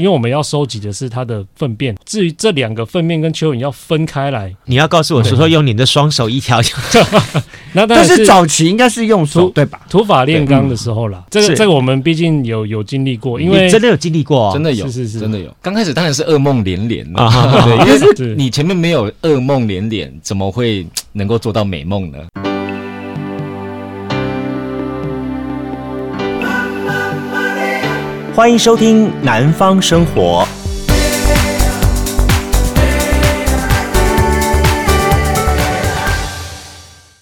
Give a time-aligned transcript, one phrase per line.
[0.00, 1.94] 因为我们要收集的是它的粪便。
[2.04, 7.04] 至于这两个粪便跟蚯蚓要分开来，你要告诉我说说用你的双手一条一条。
[7.72, 9.80] 那但是早期应该是用手对吧？
[9.88, 15.54] 土法炼钢的时候啦，这个这个我们毕竟有有经历过，因为真的有经历过，真的有，是是是，真的有。
[15.62, 22.18] 刚开始当然是噩梦连连啊，对，因为 是你前面没有噩梦连连，怎么会能够做到美梦呢？
[28.32, 30.46] 欢迎收听《南方生活》。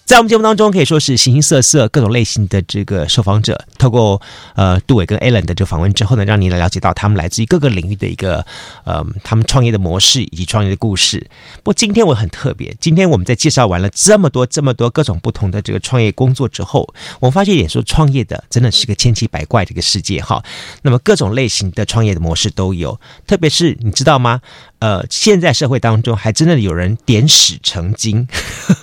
[0.09, 4.19] 在我们节目当中，可以说是形形色色、各种类型的这个受访者，透过
[4.55, 8.43] 呃杜伟跟 Alan 的这个访问之后呢，让你来了解到他们来自于各个领域的一个
[8.85, 11.29] 呃他们创业的模式以及创业的故事。
[11.57, 20.43] 不过今天我很特别，今天我们在介绍完了这么多这么多各种不同的这个创业工作之后，我们发现一点说，创业的真的是个千奇百怪的一个世界哈。
[20.81, 24.41] 那么各种类型的创业的模式都有，特别是你知道吗？
[24.79, 28.27] 呃，现在社会当中还真的有人点屎成金，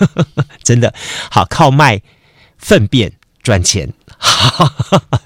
[0.63, 0.95] 真的
[1.31, 2.01] 好靠卖
[2.59, 3.13] 粪便
[3.43, 3.93] 赚钱，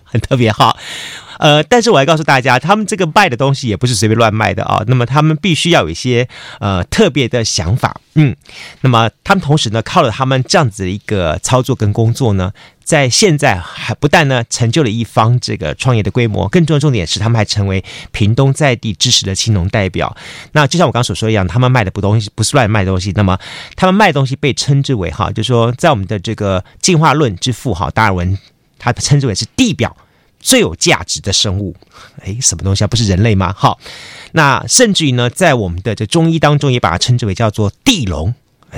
[0.04, 0.76] 很特别哈。
[1.40, 4.84] 呃，但是我要告诉大家，他们这个卖的东西也不是随便乱卖的啊。
[4.86, 6.28] 那么他们必须要有一些
[6.60, 8.36] 呃特别的想法，嗯。
[8.82, 12.52] 那么他们同时呢，靠了他们这样子的一个操作跟工作呢，
[12.84, 17.82] 在现在还不但呢成就了一方这个创业的规模，更重要的重点是他们还成为
[18.12, 20.14] 屏东在地支持的青农代表。
[20.52, 23.38] 那就像我刚刚所说一样，他们卖的不东西不是乱卖东西，那么
[23.76, 28.36] 他们卖东西被称之为哈，就是说在我们的这个进化论之父哈达尔文，
[28.78, 29.96] 他称之为是地表。
[30.40, 31.76] 最有价值的生物，
[32.24, 32.86] 哎，什么东西啊？
[32.86, 33.54] 不是人类吗？
[33.56, 33.78] 好，
[34.32, 38.34] 那甚至于呢，在我们的这中医当中，也把它称之为叫做地龙，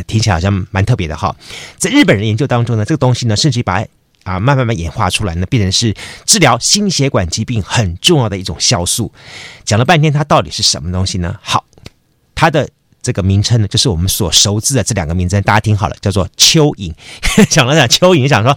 [0.07, 1.35] 听起来好像蛮特别的哈。
[1.79, 3.85] 在日本人研究当中呢，这个东西呢，甚至于把
[4.25, 5.95] 啊慢慢慢演化出来呢，变成是
[6.27, 9.13] 治疗心血管疾病很重要的一种酵素。
[9.65, 11.39] 讲了半天，它到底是什么东西呢？
[11.43, 11.65] 好，
[12.35, 12.69] 它的。
[13.03, 16.93] 这个名称呢，就是我们所熟知的这两个名称，大家听好了，叫做蚯蚓。
[17.51, 18.57] 想了想，蚯蚓，想说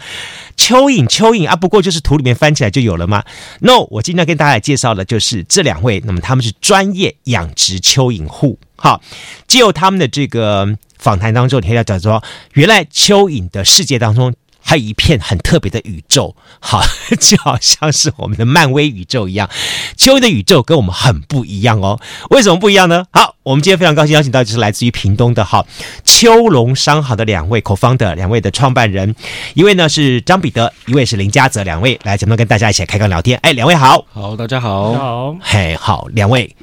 [0.57, 3.23] 蚯蚓，蚯蚓啊，不过就是土里面翻起来就有了吗
[3.61, 8.59] ？No，我今天跟大家介绍的就是这两位，那么他们是专业养殖蚯蚓户。
[8.75, 9.01] 好，
[9.47, 14.33] 借由他们的这个访谈当中，你可以讲说，原来蚯蚓的世界当中。
[14.67, 16.81] 还有一片很特别的宇宙，好，
[17.21, 19.47] 就好像是我们的漫威宇宙一样。
[19.95, 23.05] 蚯蚓的宇宙跟我们很不一样哦，为什么不一样呢？
[23.11, 25.63] 好，我们今天非常高兴邀请到就是来自于屏东的哈
[26.03, 29.15] 秋龙商行的两位 co-founder，两位的创办人，
[29.53, 33.37] 一位呢是张彼得，一位是林嘉泽，两位来节目跟大家一起来开杠聊天。
[33.43, 36.55] 哎，两位好，好，大家好，好，嘿，好，两位。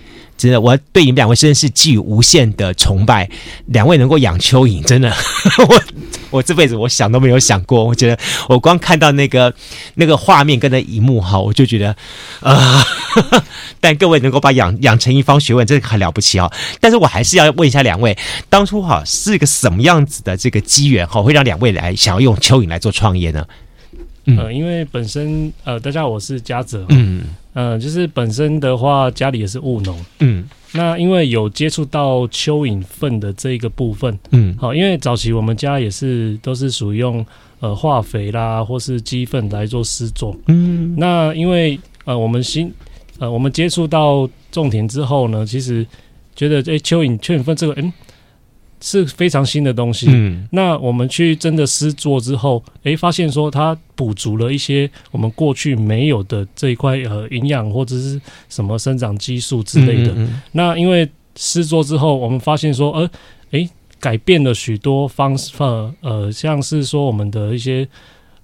[0.43, 3.29] 真的，我对你们两位真的是寄予无限的崇拜。
[3.67, 5.13] 两位能够养蚯蚓，真的，
[5.69, 5.83] 我
[6.31, 7.85] 我这辈子我想都没有想过。
[7.85, 9.55] 我觉得我光看到那个
[9.95, 11.91] 那个画面跟那一幕哈，我就觉得
[12.41, 12.85] 啊、
[13.31, 13.43] 呃。
[13.79, 16.51] 但各位能够把养养成一方学问，真的很了不起啊。
[16.81, 18.17] 但是我还是要问一下两位，
[18.49, 23.45] 当初哈是一个什么样子的这个机缘哈，会让两位来想要用蚯蚓来做创业呢？
[24.27, 27.23] 嗯、呃，因为本身呃，大家好，我是嘉泽，嗯。
[27.55, 37.23] 呃，就是本身的话，家里也是务农，嗯，那因为有接触到蚯蚓粪的这一个部分，嗯，好，因为早期我们家也是都是属于用
[37.61, 42.73] 呃化肥啦，或是鸡粪来做施作，嗯，那因为呃我们新
[43.19, 45.87] 呃我们接触到种田之后呢，其实
[46.35, 47.93] 觉得哎蚯蚓蚯蚓粪这个嗯。
[48.83, 50.07] 是非常新的东西。
[50.11, 60.13] 嗯，那我们去真的试做之后，诶，发现说它补足了一些我们过去没有的这一块呃营养或者是什么生长激素之类的。
[60.13, 63.11] 嗯嗯，那因为试做之后，我们发现说，呃，
[63.53, 63.69] 诶，
[64.01, 65.53] 改变了许多方式，
[66.01, 67.87] 呃，像是说我们的一些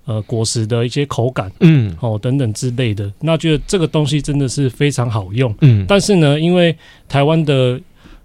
[0.05, 3.13] 呃果实的一些口感，嗯，哦等等之类的。
[3.21, 5.55] 那觉得这个东西真的是非常好用。
[5.63, 6.75] 嗯，但是呢，因为
[7.09, 7.79] 台湾的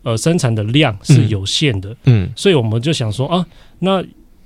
[0.04, 3.46] 呃，生产的量是有限的，嗯，所以我们就想说啊，
[3.80, 4.04] 那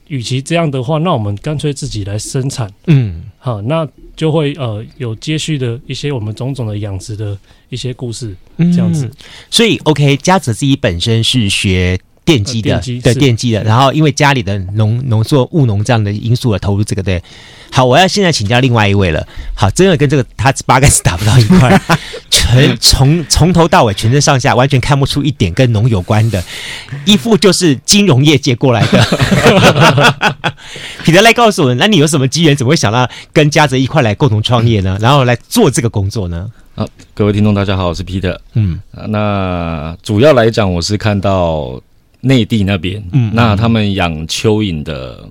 [0.07, 3.85] 与其这样的话，那我们干脆自己来生产，嗯，好，那
[4.15, 7.37] 就会呃有接续的一些我们种种的养殖的
[7.69, 9.05] 一些故事，这样子。
[9.05, 9.11] 嗯、
[9.51, 17.23] 所以，OK，家泽自己本身是学电机的，对、呃、电机的，然后因为家里的农农作务农这样的因素而投入这个，对。
[17.71, 19.25] 好，我要现在请教另外一位了。
[19.55, 21.81] 好，真的跟这个他八竿子打不到一块，
[22.29, 26.43] 全从从头到尾全身上下完全看不出一点跟农有关的，
[27.05, 29.05] 一副就是金融业界过来的。
[31.05, 34.97] 彼得来告诉我，那你有什么机缘，怎么会想到跟嘉泽一块来共同创业呢？
[34.99, 36.49] 然后来做这个工作呢？
[36.75, 38.39] 好，各位听众大家好，我是彼得。
[38.53, 41.81] 嗯，那主要来讲，我是看到
[42.21, 45.29] 内地那边，嗯，那他们养蚯蚓的。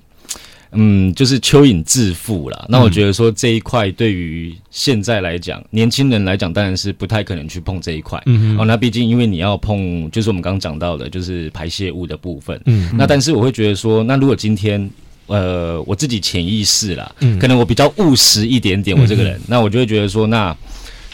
[0.73, 2.65] 嗯，就是蚯蚓致富啦。
[2.67, 8.21] 那我觉得说这一块对于现在来讲，年轻人来讲，当然是不太可能去碰这一块。
[8.25, 12.61] 嗯哦，那毕竟因为你要碰，就是我们刚刚讲到的，就是排泄物的部分。
[12.65, 14.87] 嗯，那但是我会觉得说，那如果今天，
[15.27, 20.55] 呃，我自己潜意识啦，嗯，可能我比较务实一点点，我这个人，那我就会觉得说，那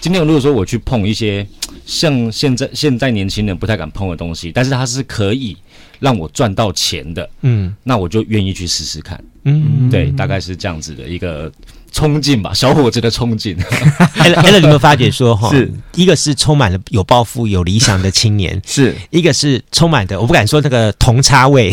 [0.01, 1.47] 今天如果说我去碰一些
[1.85, 5.57] 像现在现在年轻人不太敢碰的东西，但是它是可以。
[5.99, 11.49] 让我赚到钱的，嗯，那我就愿意去试试看，嗯，对，大概是这样子的一个
[11.93, 13.55] 冲劲吧，小伙子的冲劲。
[14.43, 21.71] 你有没有发觉说哈，是一个是充满了有抱负、有理想的青年， 是一个是充满的，我不敢说那个铜叉位，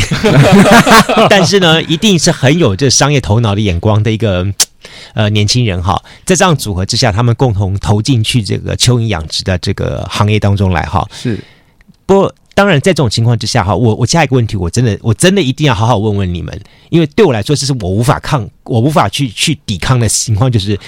[1.29, 4.47] 但是呢，一定是很有这商业头脑的眼光的一个
[5.15, 11.38] 呃年轻人哈，在这样组合之下，他们共同投进去这个蚯蚓养殖的这个行业当中来哈，是
[12.06, 12.35] 不过。
[12.53, 16.61] 当然，在这种情况之下，哈，我我下一个问题，我真的我真的一定要好好问问你们，
[16.91, 20.79] 因为对我来说，这是我无法抗，我无法去去抵抗的情况，就是，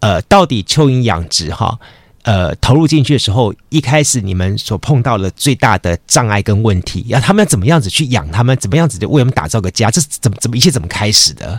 [0.00, 1.78] 呃，到底蚯蚓养殖哈，
[2.24, 11.58] 呃，投入进去的时候，一开始你们所碰到的最大的障碍跟问题，要他们怎么样子去养他们，怎么样子的为他们打造个家，这是怎么怎么一切怎么开始的？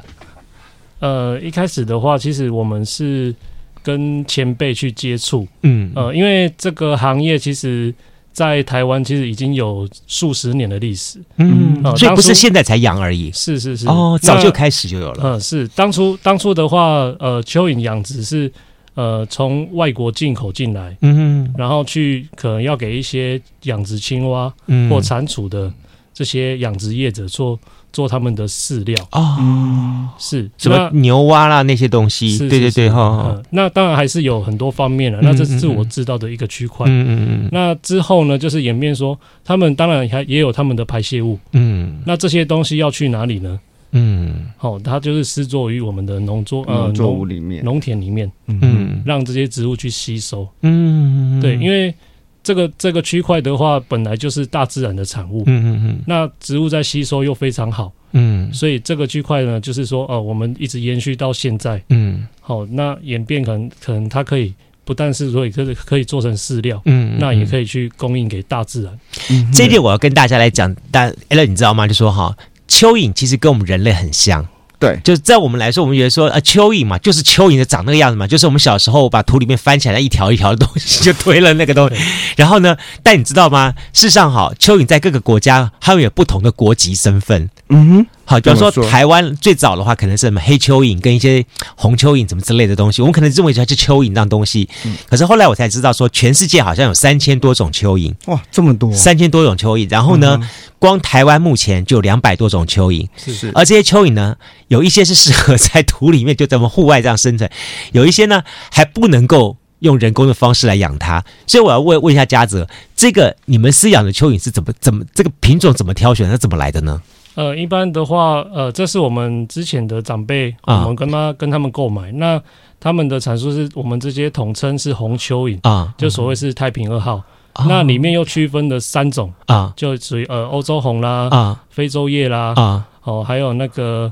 [1.01, 3.35] 呃，一开始的话，其实我们是
[3.83, 7.93] 跟前辈去接触，嗯，呃，因为这个行业其实。
[8.33, 15.67] 在台湾其实已经有数十年的历史，嗯，呃、所以不是现在才养而已，是是是，哦，早就开始就有了，嗯、呃，是。
[15.75, 18.49] 当初当初的话，呃，蚯蚓养殖是
[18.93, 24.47] 呃从外国进口进来，嗯哼，然后去可能要给一些养殖青蛙
[24.89, 25.69] 或蟾蜍的
[26.13, 27.59] 这些养殖业者做。
[27.93, 33.43] 做他们的饲料啊、哦，是什么牛蛙啦那些东西，是是是对对对哈、呃。
[33.49, 36.85] 那当然还是有很多方面了，那这是我知道的一个区块。
[36.87, 37.49] 嗯嗯嗯。
[37.51, 41.37] 那之后呢，就是演变说，他们当然还也有他们的排泄物。
[41.51, 41.99] 嗯。
[42.05, 43.59] 那这些东西要去哪里呢？
[43.91, 44.45] 嗯。
[44.57, 48.31] 好、哦，它就是施作于我们的农作呃农作物里面、农田里面。
[48.47, 49.01] 嗯。
[49.05, 50.47] 让这些植物去吸收。
[50.61, 51.39] 嗯。
[51.41, 51.93] 对，因为。
[52.43, 55.43] 这个这个区块的话，本来就是大自然的产物。
[55.45, 55.99] 嗯嗯嗯。
[56.07, 57.91] 那植物在吸收又非常好。
[58.13, 58.51] 嗯。
[58.53, 61.81] 所以这个区块呢，就是说，哦，我们一直延续到现在。
[61.89, 62.27] 嗯。
[62.39, 64.53] 好，那演变可能可能它可以
[64.83, 66.81] 不但是说可以可以做成饲料。
[66.85, 67.17] 嗯。
[67.19, 68.99] 那也可以去供应给大自然。
[69.29, 69.51] 嗯。
[69.53, 71.87] 这一点我要跟大家来讲，但 Allen 你知道吗？
[71.87, 72.35] 就说哈，
[72.67, 74.47] 蚯蚓其实跟我们人类很像。
[74.81, 81.95] 对，就是在我们来说，我们觉得说啊，蚯蚓嘛，就是蚯蚓的长那个样子嘛，就是我们小时候把土里面翻起来一条一条的东西，就推了那个东西。
[82.35, 83.75] 然后呢，但你知道吗？
[83.93, 87.47] 事实上，哈，蚯蚓在各个国家，它们有不同的国籍身份。
[87.69, 88.07] 嗯哼。
[88.31, 91.45] 好，比方说台湾最早的话，可能是什么黑蚯蚓跟一些
[91.75, 94.69] 红蚯蚓什么之类的东西，我们可能认为它是蚯蚓这样东西。
[94.85, 94.95] 嗯。
[95.09, 98.13] 可是后来我才知道，说全世界好像有三千多种蚯蚓。
[98.27, 98.89] 哇，这么多！
[98.93, 99.85] 三千多种蚯蚓。
[99.91, 100.39] 然后呢，
[100.79, 103.05] 光台湾目前就有两百多种蚯蚓。
[103.17, 103.51] 是是。
[103.53, 104.37] 而这些蚯蚓呢，
[104.69, 107.49] 有一些是适合在土里面，就咱们户外这样生存；
[107.91, 108.41] 有一些呢，
[108.71, 111.21] 还不能够用人工的方式来养它。
[111.45, 116.29] 所以我要问问一下嘉泽，这个你们饲养的蚯蚓是怎么怎么这个品种怎么挑选？
[116.29, 117.01] 它怎么来的呢？
[117.35, 122.41] 呃，一般的话，呃，这是我们之前的长辈，我们跟他跟他们购买，那
[122.77, 127.23] 他们的阐述是我们这些统称是红蚯蚓啊，就所谓是太平二号，
[127.69, 134.11] 那里面又区分了三种啊，就属于呃欧洲红啦啊，非洲叶啦啊，哦，还有那个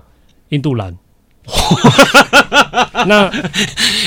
[0.49, 0.95] 印度蓝。
[3.05, 3.27] 那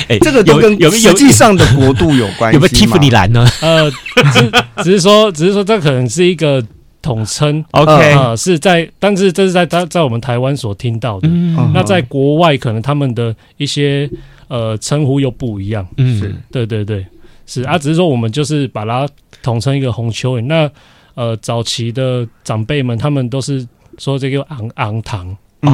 [0.07, 3.45] 哎，这个都跟有实际上的国度有关系，有没有蒂芙尼蓝呢？
[3.61, 3.91] 呃，
[4.33, 4.51] 只
[4.83, 6.65] 只是说，只是说，这可能是一个。
[7.03, 8.13] 统称，OK。
[8.13, 11.27] 啊、呃，是在，但是这是在在在我们台湾所听到的。
[11.29, 14.09] 嗯、那在国外，可能他们的一些
[14.47, 15.85] 呃称呼又不一样。
[15.97, 16.33] 嗯，是。
[16.49, 17.05] 对对对，
[17.45, 19.07] 是啊，只是说我们就是把它
[19.43, 20.45] 统称一个红蚯蚓。
[20.45, 20.71] 那
[21.15, 23.67] 呃，早期的长辈们，他们都是
[23.97, 25.27] 说这个昂昂糖
[25.59, 25.69] 啊，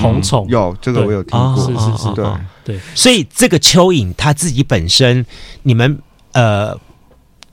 [0.00, 0.48] 红虫。
[0.48, 2.24] 有这个我有听过，是是是，对。
[2.64, 2.80] 对。
[2.94, 5.24] 所以这个蚯蚓它自己本身，
[5.62, 5.98] 你们
[6.32, 6.74] 呃。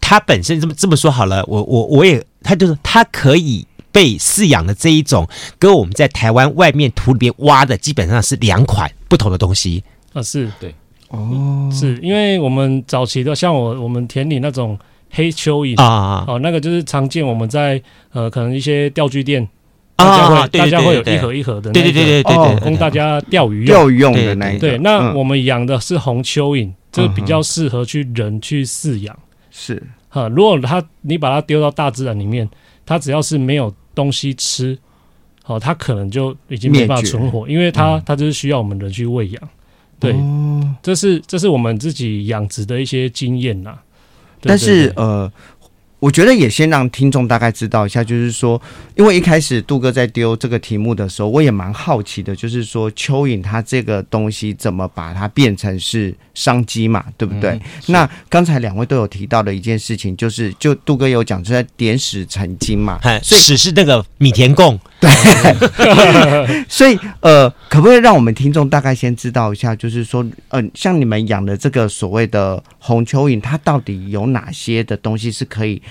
[0.07, 5.27] 它本身这么这么说好了，我我我也，它就是它可以被饲养的这一种，
[5.59, 9.83] 跟我们在台湾外面土里面挖的基本上是两款不同的东西。
[10.13, 10.49] 啊，是。
[10.61, 10.73] 对。
[11.09, 14.79] 哦，是因为我们早期的像我我们田里那种
[15.11, 17.81] 黑蚯蚓啊，哦，那个就是常见我们在
[18.13, 19.45] 呃可能一些钓具店
[19.97, 29.17] 啊，大家会有一盒一盒的，对对对对对，供大家钓鱼钓鱼用的那一对，那我们养的是红蚯蚓，这个比较适合去人去饲养，
[29.59, 29.81] 是。
[30.07, 32.47] 哈，如果它你把它丢到大自然里面，
[32.85, 34.77] 它只要是没有东西吃，
[35.41, 39.49] 好，它可能就已经没办法存活，因为它它就是需要我们人去喂养。
[39.99, 40.15] 对，
[40.83, 43.79] 这是这是我们自己养殖的一些经验呐。
[44.39, 45.29] 但是呃，
[45.99, 48.61] 我觉得也先让听众大概知道一下，就是说，
[48.95, 57.59] 因为一开始杜哥在丢这个题目的时候，我也蛮好奇的，就是说蚯蚓它这个东西怎么把它变成是商机嘛，对不对？
[57.87, 75.81] 那刚才两位都有提到的一件事情，就是就杜哥有讲出来点石成金嘛，所以是那个米田共， 对，所以呃，可不可以让我们听众大概先知道一下，就是说，嗯、呃，像你们养的这个所谓的红蚯蚓，它到底有哪些的东西是可以？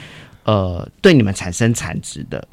[0.45, 2.47] 呃，对你们产生产值的？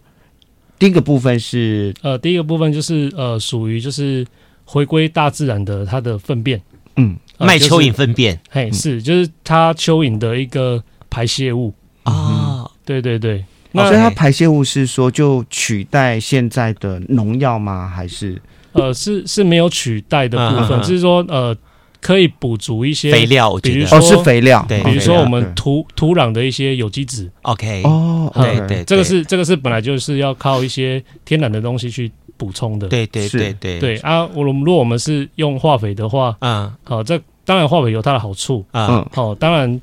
[0.79, 4.25] 第一个部分是呃，第一个部分就是呃，属于就是
[4.65, 6.61] 回归大自然的它的粪便，
[6.97, 11.73] 嗯，卖蚯蚓粪便，嘿，是就是它蚯蚓的一个排泄物。
[12.03, 17.91] 啊，哦、对对对，那所以它排泄物是说就取代现在的农药吗？
[17.93, 18.41] 还是？
[18.71, 21.55] 呃，是是没有取代的部分，就、啊、是说呃。
[22.03, 33.79] 可以补足一些肥料，比如说哦是肥料，对，比如说我们土土壤的一些有机质，OK，哦，对对，这个是这个是本来就是要靠一些天然的东西去补充的，对对对对。
[33.79, 39.79] 对啊，我们如果我们是用化肥的话，嗯，好，这当然化肥有它的好处，嗯，好，当然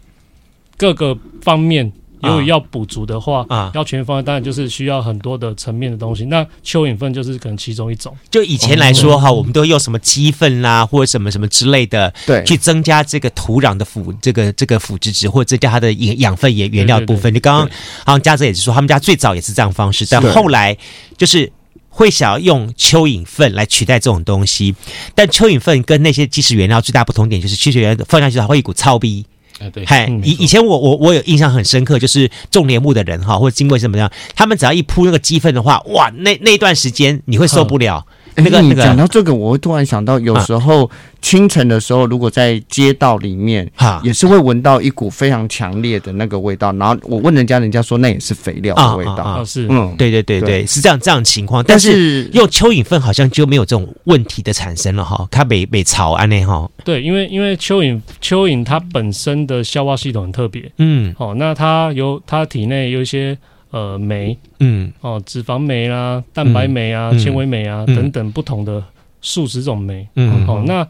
[0.76, 1.90] 各个方面。
[2.22, 6.24] 如果要补足的话，啊，要全方位，当然就是需要很多的层面的东西。
[6.26, 8.16] 那蚯蚓粪就是可能其中一种。
[8.30, 17.32] 就以前来说哈，我们都用什么鸡粪啦，或者什么什么之类的，对，去增加这个土壤的腐这个这个腐殖质，或者增加它的养养分也原料的部分。
[17.32, 17.68] 就刚刚
[18.04, 20.76] 好像嘉泽也是说，他们家最早也是这样方式，但后来
[21.16, 21.50] 就是
[21.88, 24.74] 会想要用蚯蚓粪来取代这种东西。
[25.14, 29.24] 但蚯蚓粪跟那些基质原料最大不同点就是，基质原料放下去它会一股臭味。
[29.61, 38.07] 哎，对，嗨，以以前我我我有印象很深刻，就是种莲雾的人哈，或者经过什么样，他们只要一铺那个鸡粪的话，哇，那那段时间你会受不了。
[38.40, 46.73] 那个那个，讲到这个，我会突然想到，有时候清晨的时候，如果在街道里面，哈，也是会闻到一股非常强烈的那个味道。
[46.73, 49.44] 然后我问人家，人家说那也是肥料的味道。
[49.44, 51.62] 是，嗯，对对对对，是这样这样情况。
[51.64, 56.68] 但是用蚯蚓粪好像就没有这种问题的产生了哈，它没没潮安内哈。
[56.85, 63.37] 对，因为因为蚯蚓蚯蚓它本身的消化系统很特别，嗯，好，那它有它体内有一些。
[63.70, 68.82] 呃，酶，嗯，哦，脂肪酶啦，蛋白酶啊，纤维酶啊，等等不同的
[69.22, 70.86] 数十种酶，嗯，哦，那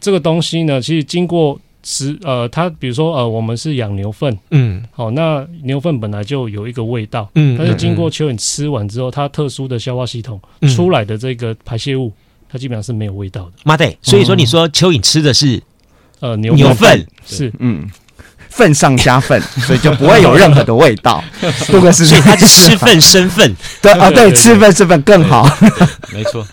[0.00, 10.40] 这个东西呢，其实经过吃，呃，它比如说，呃，我们是养牛粪，嗯，好，那牛粪本来就有一个味道，嗯，但是经过蚯蚓吃完之后，它特殊的消化系统
[10.74, 12.10] 出来的这个排泄物，
[12.48, 13.52] 它基本上是没有味道的。
[13.64, 15.62] 妈的，所以说你说蚯蚓吃的是
[16.20, 17.86] 呃牛牛粪，是，嗯。
[18.54, 21.22] 粪上加粪， 所以就不会有任何的味道。
[21.66, 23.54] 杜哥是，所以他是吃粪生粪。
[23.82, 25.48] 对啊，对，吃粪生粪更好。
[26.12, 26.46] 没错。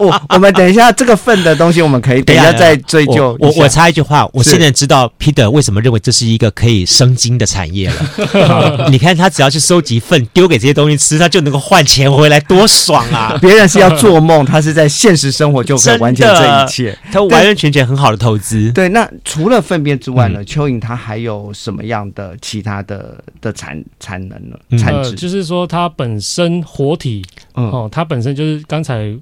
[0.00, 3.36] 我我们等一下这个粪的东西，我们可以等一下再追究。
[3.38, 8.88] 我我插一句话，我现在知道 Peter 为什么认为这是一个可以生金的产业了。
[8.90, 13.38] 你看他只要去收集粪，丢给这些东西吃，他就能够换钱回来，多爽啊！
[13.40, 18.70] 别人是要做梦，他是在现实生活就可以完成这一切，他完完全全很好的投资。
[18.72, 20.44] 对，那除了粪便之外呢？
[20.44, 21.27] 蚯蚓它还有。
[21.28, 24.58] 有什么样的其他的的产产能呢？
[24.78, 27.22] 产值、呃、就是说它本身活体，
[27.54, 29.14] 嗯、哦，它本身就是刚才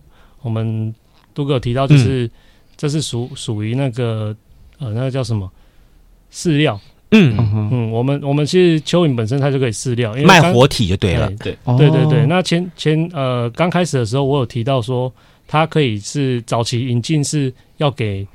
[0.42, 0.94] 我们
[1.34, 2.30] 都哥有提到，就是、嗯、
[2.76, 4.34] 这是属属于那个
[4.78, 5.50] 呃那个叫什么？
[6.32, 7.36] 饲料，嗯。
[7.72, 11.56] 嗯，我们我们其实蚯蚓本身它就可以饲料，因为卖活体就对了，对。
[11.76, 12.26] 对对对。
[12.26, 15.12] 那前前呃刚开始的时候，我有提到说
[15.46, 18.26] 它可以是早期引进是要给。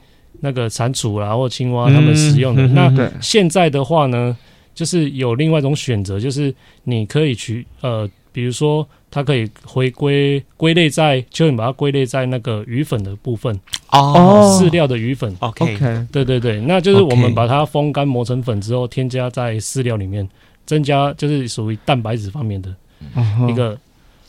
[0.42, 2.64] 那个蟾蜍啦，或青蛙，他们使用的。
[2.64, 4.36] 嗯、那现在的话呢，
[4.76, 13.58] 就是有另外一种选择，就是你可以去呃，比如说它可以回归归类在，蚯蚓把它归类在那个鱼粉的部分
[13.92, 15.36] 哦，饲料的鱼粉。
[15.40, 15.78] OK，
[16.12, 20.28] 对对对，那就是我们把它风干磨成粉之后，添加在饲料里面，
[20.66, 22.74] 增加就是属于蛋白质方面的
[23.48, 23.78] 一个。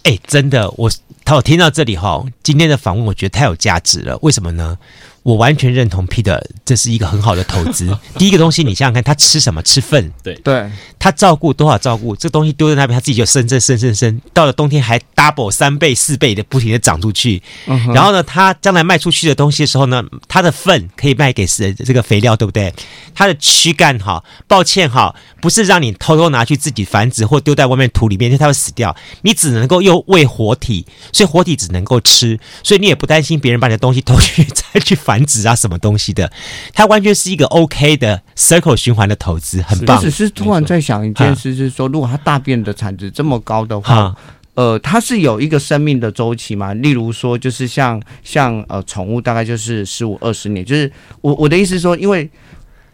[0.04, 0.90] 哎、欸，真的，我
[1.24, 4.18] 他我听到这里哈，今天的访问我觉得太有价值了。
[4.20, 4.76] 为什么呢？
[5.22, 7.96] 我完全认同 Peter，这是一个很好的投资。
[8.18, 9.62] 第一个东西，你想想看，他吃什么？
[9.62, 10.12] 吃粪。
[10.22, 12.16] 对对，他照顾多少照顾？
[12.16, 17.40] 这东西丢在那边，他自己就生生生生生，到了冬天还 double 三倍四倍的不停的长出去。
[17.66, 22.74] 嗯、然后呢，他将来卖出去的东西的时候呢，他的粪可以卖给是这个肥料，对不对？
[23.14, 28.96] 他的躯干哈，抱歉哈，不是让你偷偷拿去自己繁殖或丢在外面土里面，因为它会死掉。
[29.22, 35.11] 你只能够用喂活体，所以活体只能够吃，所以你也不担心别人把你的东西偷去再去繁。
[35.12, 36.32] 繁殖啊，什么东西的？
[36.72, 39.98] 它完全是一个 OK 的 circle 循环的投资，很棒。
[39.98, 44.16] 我只是突然在想一件事，是说，如果它大便的产值这么高的话，哈
[44.54, 46.72] 呃，它是有一个生命的周期嘛？
[46.72, 50.64] 例如说，就是像像呃宠物，大概就是十五二十年。
[50.64, 50.90] 就是
[51.20, 52.30] 我我的意思是说，因为。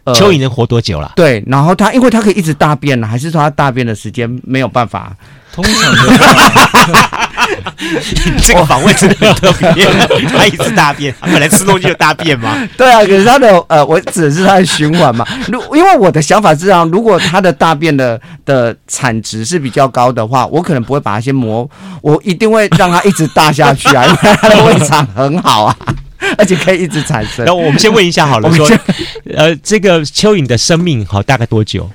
[0.04, 1.12] 呃，蚯蚓能活多久了？
[1.14, 5.14] 对，然后它因为它可以一直大便呢，还是说它大便的时间没有办法？
[5.52, 7.27] 通常的话，
[8.42, 9.86] 这个访问真的很特别。
[10.36, 12.56] 他一直大便，他本来吃东西就大便嘛。
[12.76, 15.26] 对啊，可是他的呃，我指的是他的循环嘛。
[15.48, 21.68] 如因为我的想法是这样，如果他的大便的的产值是比较高的话，我可能不会把它先磨，
[22.02, 25.76] 我一定会让它一直大下去啊， 因为它的胃肠很好啊。
[26.36, 27.44] 而且可以一直产生。
[27.46, 28.68] 那我们先问一下好了，说，
[29.36, 31.88] 呃，这个蚯蚓的生命好大概多久？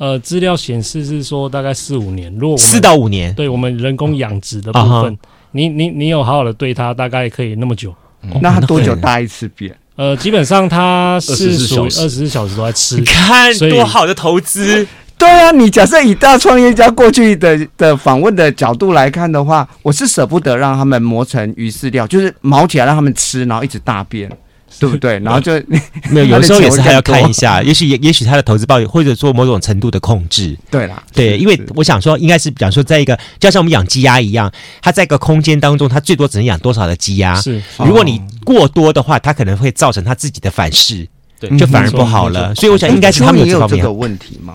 [0.00, 2.34] 呃，资料显示是说大概四五年。
[2.38, 5.18] 如果四到五年，对我们人工养殖的部分，
[5.52, 7.94] 你你你有好好的对它，大概可以那么久。
[8.40, 9.76] 那它多久大一次便？
[9.96, 12.96] 呃，基本上它是属于二十四小时都在吃。
[12.96, 14.86] 你看多好的投资。
[15.18, 24.30] 对啊，你假设以大创业家过去的的访问的角度来看的话，我是舍不得让他们磨成鱼饲料，就是毛起来让他们吃，然后一直大便，
[24.78, 25.18] 对不对？
[25.20, 25.52] 然后就
[26.10, 30.56] 没有，有时候也是还要看一下，也许也也许他的投资报或者做某种程度的控制。
[30.70, 34.50] 对啦，对，因为我想说，应该是比方说，在一个就像我们养鸡鸭一样，
[34.80, 37.34] 它在一个空间当中，它最多只能养多少的鸡鸭？
[37.40, 41.06] 是，如果你过多的话，它可能会造成它自己的反噬，
[41.38, 42.54] 对，就反而不好了。
[42.54, 44.54] 所以我想，应该是他们有这个问题吗？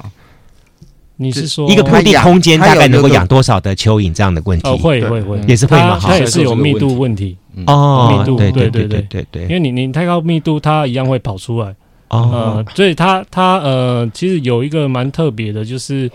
[1.18, 4.68] 你是说一个固定空间大概能够养多少的蚯蚓这样的问题？
[4.68, 5.98] 哦，会会会，也是会嘛？
[6.02, 11.74] 它也是有密度问题哦，密度对对对对对对，因为你你太高密度，它一样会跑出来
[12.10, 12.64] 哦。
[12.76, 16.12] 所以它它呃，其实有一个蛮特别的，就是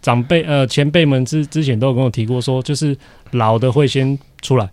[0.00, 2.96] 长辈呃前辈们之之前都有跟我提过，说就是
[3.32, 4.70] 老的会先出来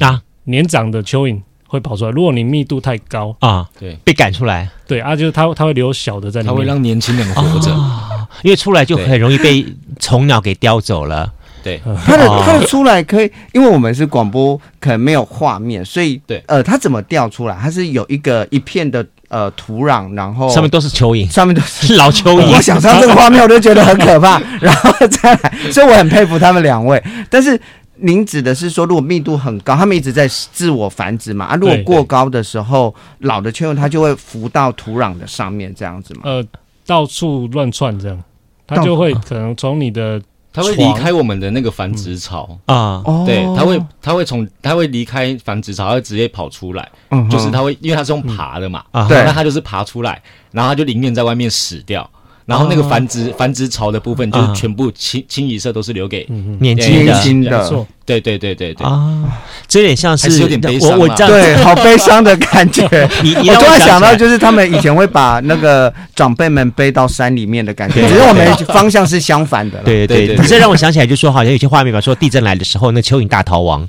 [0.00, 2.10] 啊，年长的蚯蚓会跑出来。
[2.10, 7.70] 如果你密度太高啊，对，被赶出来，对啊，就是它它会留小的在里面，它会让年轻人活着。
[8.42, 9.64] 因为出来就很容易被
[10.00, 11.32] 虫鸟给叼走了。
[11.62, 17.56] 对，它的它的出来可以，因为我们是广播，可能没有画面，所以对，呃，它怎么掉出来？
[17.58, 22.54] 它是有一个一片的呃土壤，然后上面都是蚯蚓，上面都是 老蚯蚓。
[22.54, 24.38] 我想上这个画面，我就觉得很可怕。
[24.60, 27.02] 然后再来，所以我很佩服他们两位。
[27.30, 27.58] 但是
[27.96, 31.46] 您指的是说，如果密度很高，他们一直在自我繁殖嘛？
[31.46, 36.20] 啊，如果过高的时候，老的蚯蚓它就会浮到土壤的上面，这样子嘛？
[36.24, 36.44] 呃。
[36.86, 38.22] 到处乱窜，这样，
[38.66, 40.20] 它就会可能从你的，
[40.52, 46.90] 它会离开我们的那个繁殖巢啊，对，它会，它会从，它会离开繁殖巢，它会直接跑出来，
[47.30, 52.08] 就是它会，因为它是用爬的嘛，对，那它就是爬出来，然后它就宁愿在外面死掉。
[52.46, 56.26] 然后那个繁殖繁殖巢的部分，就是全部清清一色都是留给
[56.60, 58.86] 年轻的，对对对对对。
[58.86, 59.24] 啊，
[59.66, 62.86] 这有点像是有点悲伤，我我对，好悲伤的感觉。
[63.22, 69.78] 你我突然想到，就是他们以前会把那个长辈们背到山里面的感觉，只是我们方向是相反的。
[69.82, 73.88] 对对对，你这让我想起来，就说好像有些画面吧，说地震来的时候，那蚯蚓大逃亡。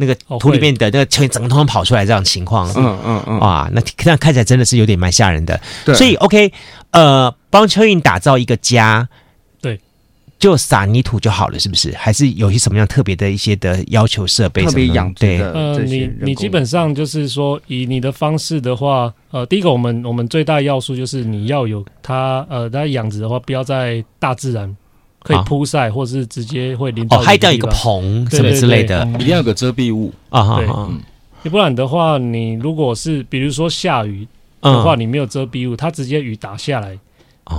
[0.00, 5.60] 那个土里面的那个蚯蚓整个通通跑出来这样情况，嗯嗯嗯，哇，那这样看起来真的是有点蛮吓人的。
[5.84, 6.52] 对，所以 OK，
[6.92, 9.08] 呃，帮蚯蚓打造一个家，
[9.60, 9.80] 对，
[10.38, 11.92] 就撒泥土就好了，是不是？
[11.96, 14.64] 还是有些什么样特别的一些的要求设备？
[14.64, 24.76] 特别养对，呃，你你基本上就是说，以你的方式的话，呃，第一个我们我们最大要素就是你要有它，呃，它养殖的话，不要在大自然。
[25.20, 27.18] 可以铺晒，或是直接会淋到。
[27.18, 30.56] 哦，还掉一个棚什么之类的，一定要有个遮蔽物啊。
[30.56, 30.66] 对，
[31.42, 34.26] 要不然的话，你如果是比如说下雨
[34.62, 36.96] 的话，你没有遮蔽物，它直接雨打下来，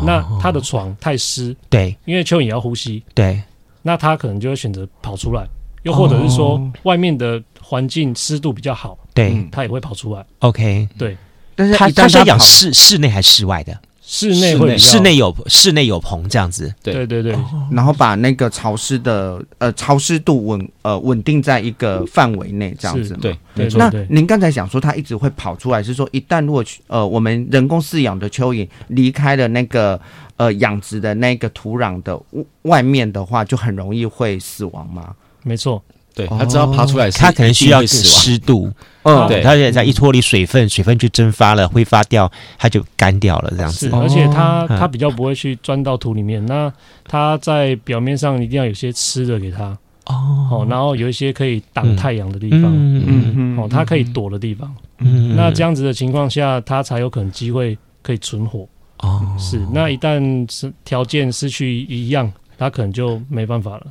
[0.05, 1.55] 那他的床太湿。
[1.69, 3.03] 对，因为蚯蚓也要呼吸。
[3.13, 3.41] 对，
[3.81, 5.47] 那它可能就会选择跑出来，
[5.83, 10.25] 又或者是说外面的环境湿度比较好，对，它也会跑出来。
[10.39, 11.17] OK，对，
[11.55, 13.77] 但是它它是养室室内还是室外的？
[14.11, 17.39] 室内会室内有室内有棚这样子，对对对对，
[17.71, 23.77] 然后把那个潮湿的呃潮湿度稳呃稳定在一个范围内这样子，对，没错。
[23.77, 30.01] 那您刚才讲说它一直会跑出来，是说一旦如果呃我们人工饲养的蚯蚓离开了那个
[30.37, 32.19] 呃养殖的那个土壤的
[32.63, 35.13] 外面的话，就很容易会死亡吗？
[35.43, 35.83] 没错。
[36.13, 38.71] 对，它只要爬出来，它可能需要湿度，
[39.03, 43.89] 嗯，对，它在一脱离水分，水分就蒸发了，挥发掉，它就干掉了，这样子。
[43.93, 46.71] 而且它它比较不会去钻到土里面，那
[47.07, 58.67] 它在表面上一定要有些吃的给它哦，然后有一些可以挡太阳的地方，嗯嗯，哦，它可以躲的地方，嗯，那这样子的情况下，它才有可能机会可以存活。
[58.97, 59.25] 哦。
[59.37, 63.85] 是，那一旦是条件失去一样，它可能就没办法了。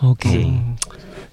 [0.00, 0.48] OK。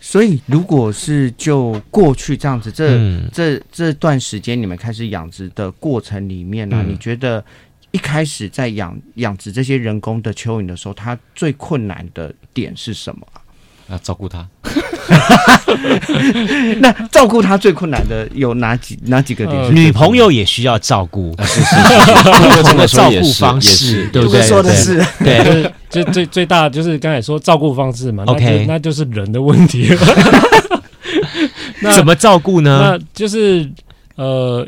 [0.08, 7.44] 所以，如果是就过去这样子，这、嗯、这这段时间你们开始养殖的过程里面呢、啊，嗯、你觉得
[7.89, 13.26] 一开始在养养殖这些人工的蚯蚓的时候，它最困难的点是什么？
[13.34, 13.41] 啊，
[14.02, 14.48] 照顾他。
[16.80, 19.56] 那照顾他最困难的有哪几哪几个点？
[19.56, 24.41] 呃、女朋友也需要照顾，是 是是，这个照顾方式，对不对？
[24.41, 28.24] 说的是对，对就最最大就是刚才说照顾方式嘛。
[28.28, 29.98] OK，那就是人的问题了。
[31.82, 32.98] 那怎么照顾呢？
[32.98, 33.69] 那就是
[34.15, 34.67] 呃，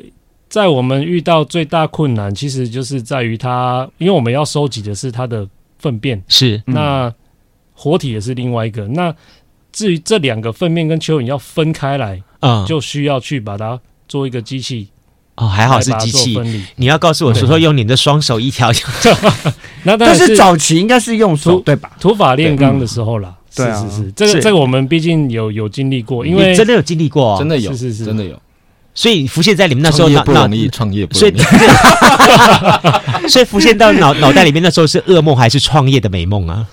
[0.49, 5.47] 在我们遇到最大困难，其实就是在于他，因为我们要收集的是他的
[5.79, 7.11] 粪便，是那
[7.77, 8.87] 活体也是另外一个。
[8.87, 9.15] 那。
[9.69, 14.87] 至于这两个粪便跟蚯蚓要分开来，嗯，就需要去把它做一个机器
[15.35, 16.35] 哦，还好是机器。
[16.77, 18.71] 你要告诉我说说用你的双手一条，
[19.83, 21.91] 那但是早期应该是用手对吧？
[21.99, 28.41] 土法炼钢的时候啦，是是是，这个这个我们毕竟有有经历过，因为真的有经历过，真的有，是是是，真的有。
[28.95, 31.37] 所以浮现在你们那时候脑不容易，创业不容易，
[33.29, 36.65] 所以 浮现到脑脑袋里面那时候是噩梦还是创业的美梦啊？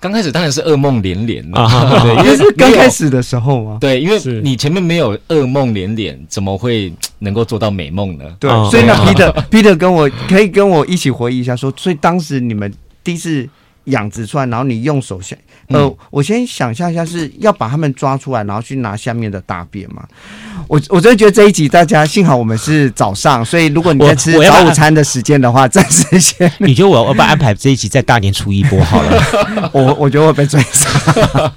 [0.00, 1.68] 刚开始当然是噩梦连连啊，
[2.02, 3.78] 对，因为是刚开始的时候嘛。
[3.80, 8.24] 对，因为你前面没有噩梦连连，怎么会能够做到美梦呢？
[8.38, 13.48] 对，所以呢，Peter，Peter 跟我可以跟我一起回忆一下，说，所以当时你们第一次
[13.88, 15.36] 养殖出来，然后你用手先，
[15.68, 20.02] 呃，我先想象一下，是要把他们抓出来，然后去拿下面的大便嘛。
[20.66, 26.50] 我我真的觉得这一集大家幸好我们是早上，所以如果你在吃早午餐的时间的话，暂时先。
[26.58, 29.70] 你觉得我我把安排这一集在大年初一播好了？
[29.72, 31.52] 我我觉得我被追杀。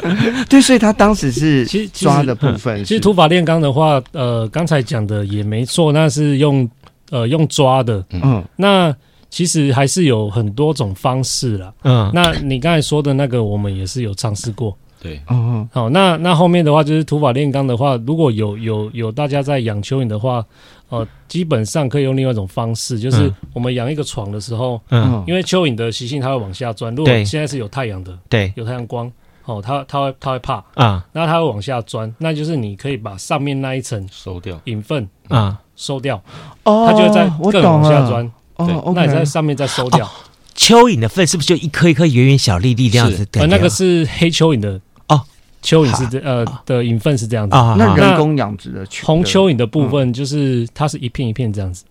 [0.48, 2.82] 对，所以他当时是其实抓的部分。
[2.84, 6.66] 其实土法炼钢的话，呃，刚才讲的也没错，那是用
[7.10, 8.02] 呃用抓的。
[8.10, 8.94] 嗯，那
[9.30, 11.72] 其实还是有很多种方式啦。
[11.84, 14.76] 嗯，那你刚才说的那个，我们也是有尝试过。
[15.00, 20.44] 对，嗯，好，那那后面的话就是土法炼钢的话，如果有有有大家在养蚯蚓的话，
[20.90, 29.10] 呃，基本上可以用另外一种方式，就是我们养一个床的时候，嗯，因为蚯蚓的习性它会往下钻，如果现在是有太阳的，对，有太阳光，
[29.46, 35.58] 哦，它它会它会怕啊，那它会往下钻，那就是你可以把上面那一层收掉，引粪啊。
[35.76, 36.22] 收掉，
[36.64, 38.30] 哦，它就会在更往下钻，
[38.66, 40.10] 哦，那你在上面再收掉。
[40.56, 43.26] 蚯蚓的粪是不是就一颗一颗圆圆小粒粒这样子？
[43.32, 45.20] 呃，那个是黑蚯蚓的哦。
[45.62, 51.84] 蚯蚓是这呃的蚓粪是这样子啊，那人工养殖的红蚯蚓的部分就是它是一片一片这样子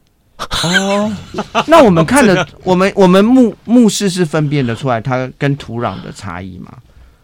[0.63, 1.11] 哦。
[1.67, 6.73] 那我们看的 我们我们目目视是分辨得出来它跟土壤的差异吗？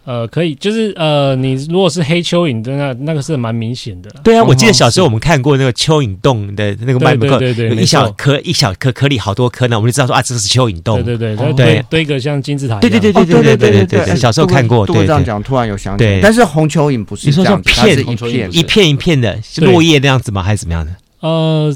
[0.06, 4.10] 呃，可以，就是呃，你如果是黑蚯蚓的那那个是蛮明显的。
[4.24, 11.04] 对啊，我记得小时候我们看过那个蚯蚓洞的那个卖对对对，一小颗一小颗颗粒好多颗呢，我们就知道说啊，这是蚯蚓洞。
[11.04, 12.80] 对对对，对堆个像金字塔。
[12.80, 14.86] 对对对对对对对对对，小时候看过。
[14.86, 16.20] 对这样讲，突然有想起。
[16.22, 20.44] 但是红蚯蚓不是这样，它是一片一片一片的，落叶那样子吗？
[20.44, 20.92] 还是怎么样的？
[21.22, 21.76] 呃。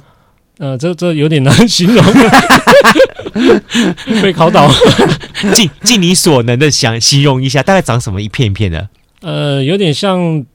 [0.59, 2.03] 呃，这这有点难形容，
[4.21, 4.69] 被考倒。
[5.53, 8.89] 尽尽你所能的想形容一下，大概长什么一片一片的？
[9.21, 10.45] 呃，有点像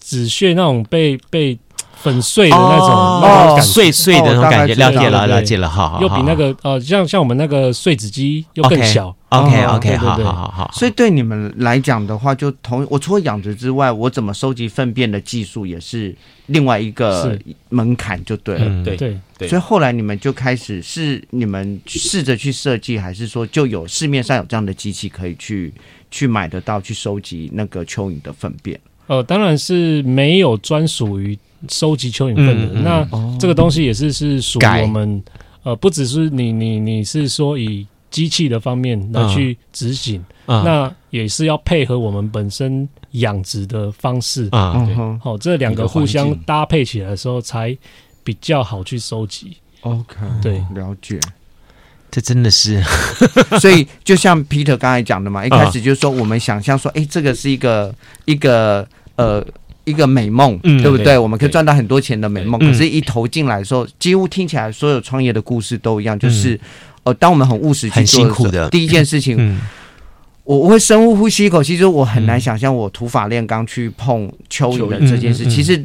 [0.00, 1.58] 纸屑那种被被。
[2.04, 2.88] 粉碎的那种，
[3.22, 6.02] 那种碎碎的那种感觉，了解了，了解了，好好。
[6.02, 9.16] 又比那个呃，像像我们那个碎纸机又更小。
[9.30, 10.70] OK，OK，好好好好。
[10.74, 16.14] 所以对你们来讲的话，就同我除了养殖之外，我怎么收集粪便的技术也是
[16.48, 17.36] 另外一个
[17.70, 18.84] 门槛，就对了。
[18.84, 18.94] 对
[19.38, 19.48] 对。
[19.48, 25.72] 所以后来你们就开始是你们试着去设计，还是说就有市面上有这样的机器可以去
[26.10, 28.78] 去买得到，去收集那个蚯蚓的粪便？
[29.06, 31.38] 呃，当然是没有专属于。
[31.68, 35.22] 收集蚯蚓粪的，嗯嗯、那这个东西也是是属于我们，
[35.62, 44.48] 呃，不只是你你你是说以机器的方面来去执行，嗯、那也是要配合我们本身养殖的方式。
[44.52, 44.86] 啊，
[45.20, 47.76] 好这两个互相搭配起来的时候，才
[48.22, 49.56] 比较好去收集。
[49.80, 51.18] OK，对，了解，
[52.10, 52.82] 这真的是，
[53.60, 57.94] 所以就像 Peter 刚才讲的嘛，一开始就是说我们想象说，哎、欸，这个是一个
[58.26, 59.44] 一个呃。
[59.84, 61.16] 一个美梦，嗯、对不对？
[61.18, 62.58] 我们可以赚到很多钱的美梦。
[62.58, 66.60] 可是，一投进来的时候，几乎听起来所有创业的故事都一样，就是，嗯、
[67.04, 69.60] 呃，当我们很务实去做的时候，第一件事情，嗯、
[70.44, 75.44] 我我会深呼吸一口气，就是我很难想象我土法炼钢去碰蚯蚓的这件事。
[75.44, 75.84] 嗯、其实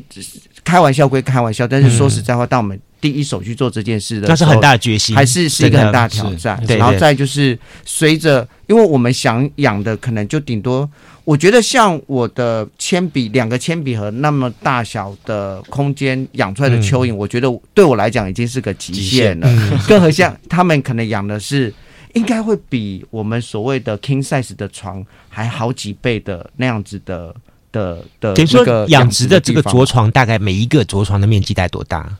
[0.69, 6.61] 开玩笑归开玩笑，但是说实在话，当我们第一手去做这件事的那是很大的决心，还是是一个很大的挑战。
[6.67, 7.57] 然后再就是。
[7.85, 10.87] 随着，因为我们想养的可能就顶多。
[11.25, 17.83] 我觉得像我的铅笔，两个铅笔盒那么大小的空间养出来的蚯蚓，嗯、我觉得对。
[17.83, 19.47] 我来讲已经是个极限了。
[19.87, 21.73] 更何况他们可能养的是，
[22.13, 27.35] 应该会比我们所谓的 king size 的床还好几倍的那样子的
[27.71, 28.33] 的的。
[28.33, 32.17] 等于说养殖的这个着床，大概每一个着床的面积大概多大？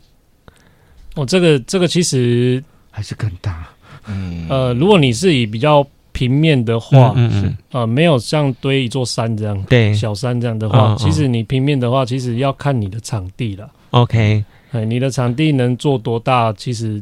[1.16, 3.68] 哦，这个这个其实还是更大。
[4.08, 5.86] 嗯，呃，如果你是以比较。
[6.12, 13.70] 平面的话，嗯嗯，呃，没有像堆一座山这样，对，小山这样的话，嗯嗯其实你平面的话，其实要看你的场地了。
[13.92, 16.52] OK，哎，你的场地能做多大？
[16.54, 17.02] 其实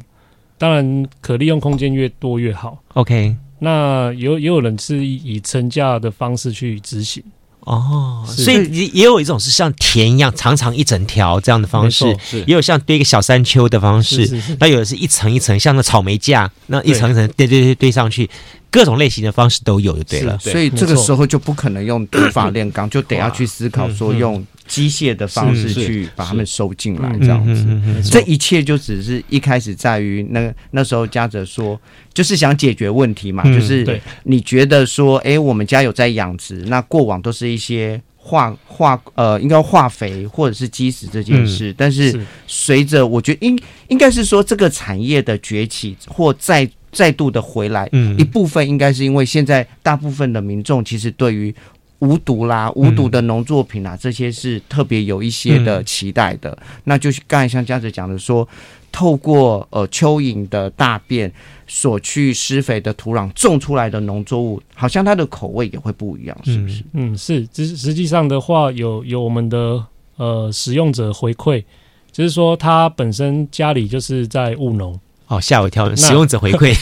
[0.59, 2.77] 当然可利用空间越多越好。
[2.93, 7.23] OK，那有也有人是以层架的方式去执行。
[7.67, 12.05] 哦，所以也也有一种是像田一样长长一整条这样的方式
[12.45, 14.57] 也有像堆一个小山丘的方式，是是是。
[14.61, 18.29] 那有的是一层一层，像那草莓架，那一层一层堆堆堆堆上去，
[18.71, 20.37] 各种类型的方式都有，就对了。
[20.39, 27.65] 所以这个时候就不可能用土法炼钢，就得要去思考说用机械的方式去把它们收进来，这样子。
[28.09, 31.79] 这一切就只是一开始在于那那时候嘉泽说，
[32.13, 42.25] 就是想解决问题嘛，嗯就是你觉得说，哎，我们家有在养殖，那过往都是一些化化呃，应该化肥或者是基石这件事，但是是。
[42.45, 48.17] 随着我觉得应应该是说这个产业的崛起或再再度的回来，嗯。
[48.17, 51.53] 一部分应该是因为现在大部分的民众其实对于
[51.99, 56.57] 无毒啦、无毒的农作品啊，这些是特别有一些的期待的。
[56.83, 58.47] 那就是刚才像嘉泽讲的说，
[58.91, 61.31] 透过呃蚯蚓的大便
[61.67, 66.83] 所去施肥的土壤种出来的农作物，好像它的口味也会不一样，是不是？
[66.93, 69.83] 嗯，是，实实际上的话，有有我们的
[70.17, 71.63] 呃使用者回馈，
[72.11, 75.89] 就是说他本身家里就是在务农，哦，吓我一跳！
[75.89, 76.73] 那使用者回馈，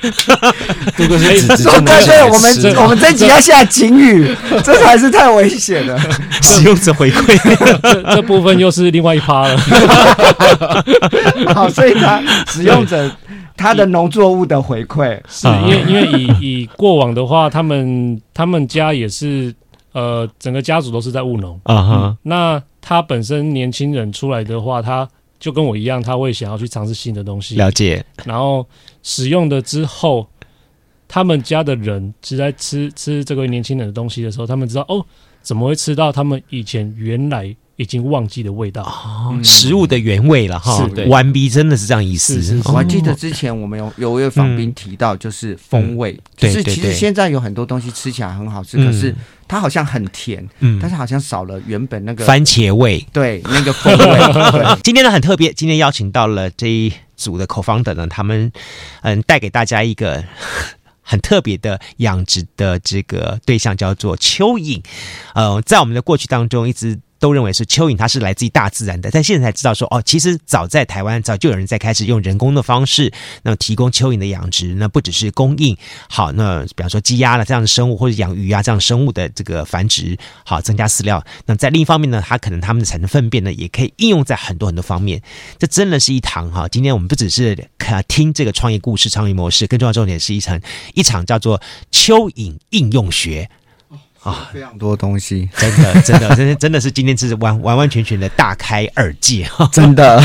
[0.96, 5.98] 这个是指说对对，我们我们这集要下警语， 这才是太危险了。
[6.42, 9.56] 使用者回馈，这这部分又是另外一趴了。
[11.54, 13.10] 好，所以他使用者
[13.56, 19.54] 他的农作物的回馈，是因为因为以以过往的话，他们他们家也是
[19.92, 28.66] 呃整个家族都是在务农，啊哈，那他本身年轻人出来的话，他就跟我一样，他会想要去尝试新的东西，了解，然后
[29.02, 30.26] 使用的之后，
[31.06, 35.04] 他们家的人是在吃吃这个年轻人的东西的时候，他们知道哦，
[35.42, 38.82] 怎么会吃到他们以前原来已经忘记的味道？
[38.82, 42.36] 哦，食物的原味了哈完逼真的是这样意思。
[42.36, 42.56] 是是。
[42.56, 42.60] 是。
[42.60, 42.72] 哦。
[42.72, 48.86] 我还记得之前我们有有一位访宾提到，就是风味，嗯就是其实现在有很多东西吃起来很好吃，嗯。
[48.86, 49.14] 可是
[49.48, 53.04] 它好像很甜，嗯但是好像少了原本那个番茄味。
[53.12, 54.76] 对那个风味。
[54.82, 58.50] 今天呢很特别，今天邀请到了这一组的 co-founder 呢，他们
[59.02, 60.24] 嗯带给大家一个
[61.02, 64.82] 很特别的养殖的这个对象，叫做蚯蚓。
[65.34, 75.76] 呃，在我们的过去当中，一直都认为是蚯蚓，它是来自于大自然的，但现在才知道说，哦，其实早在台湾早就有人在开始用人工的方式，那么提供蚯蚓的养殖，那不只是供应
[76.08, 81.24] 好，那比方说鸡鸭了这样的生物，或者养鱼啊这样生物的这个繁殖，好增加饲料。
[81.46, 85.22] 那在另一方面呢，它可能它们的产生粪便呢，也可以应用在很多很多方面。
[85.58, 90.60] 这真的是一堂哈，今天我们不只是看听这个创业故事、创业模式，更重要重点是一场
[90.94, 93.48] 一场叫做蚯蚓应用学。
[94.26, 99.68] 啊，非常多东西，真的，真的，真的，真的是今天是完完完全全的大开二戒哈！
[99.72, 100.20] 真的。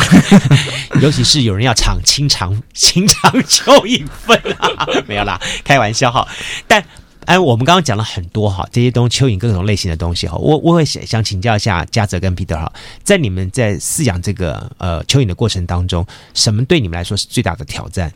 [1.02, 6.28] 尤其是有人要尝清肠清肠蚯蚓粪啊， 没有啦，开玩笑哈。
[6.68, 6.84] 但
[7.26, 12.72] 哎，我们刚刚讲了很多哈，这些东西蚯蚓各种类型的东西哈，我我会想想请教一下嘉泽跟 Peter 哈，
[13.04, 18.12] 在你们在饲养这个呃蚯蚓的过程当中，什么对你们来说是最大的挑战？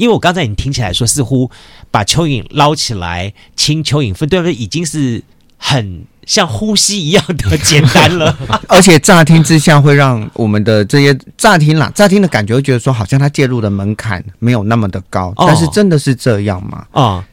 [0.00, 1.50] 因为我刚才你听起来说，似乎
[1.90, 4.54] 把蚯蚓捞起来清蚯蚓粪，对不对？
[4.54, 5.22] 已经是
[5.58, 8.34] 很像呼吸一样的简单了。
[8.66, 16.86] 而且乍听之下会让我们的这些乍听啦，乍听的感觉会觉得说，好像它介入的门槛没有那么的高，哦但是真的是这样吗？
[16.92, 17.28] 啊、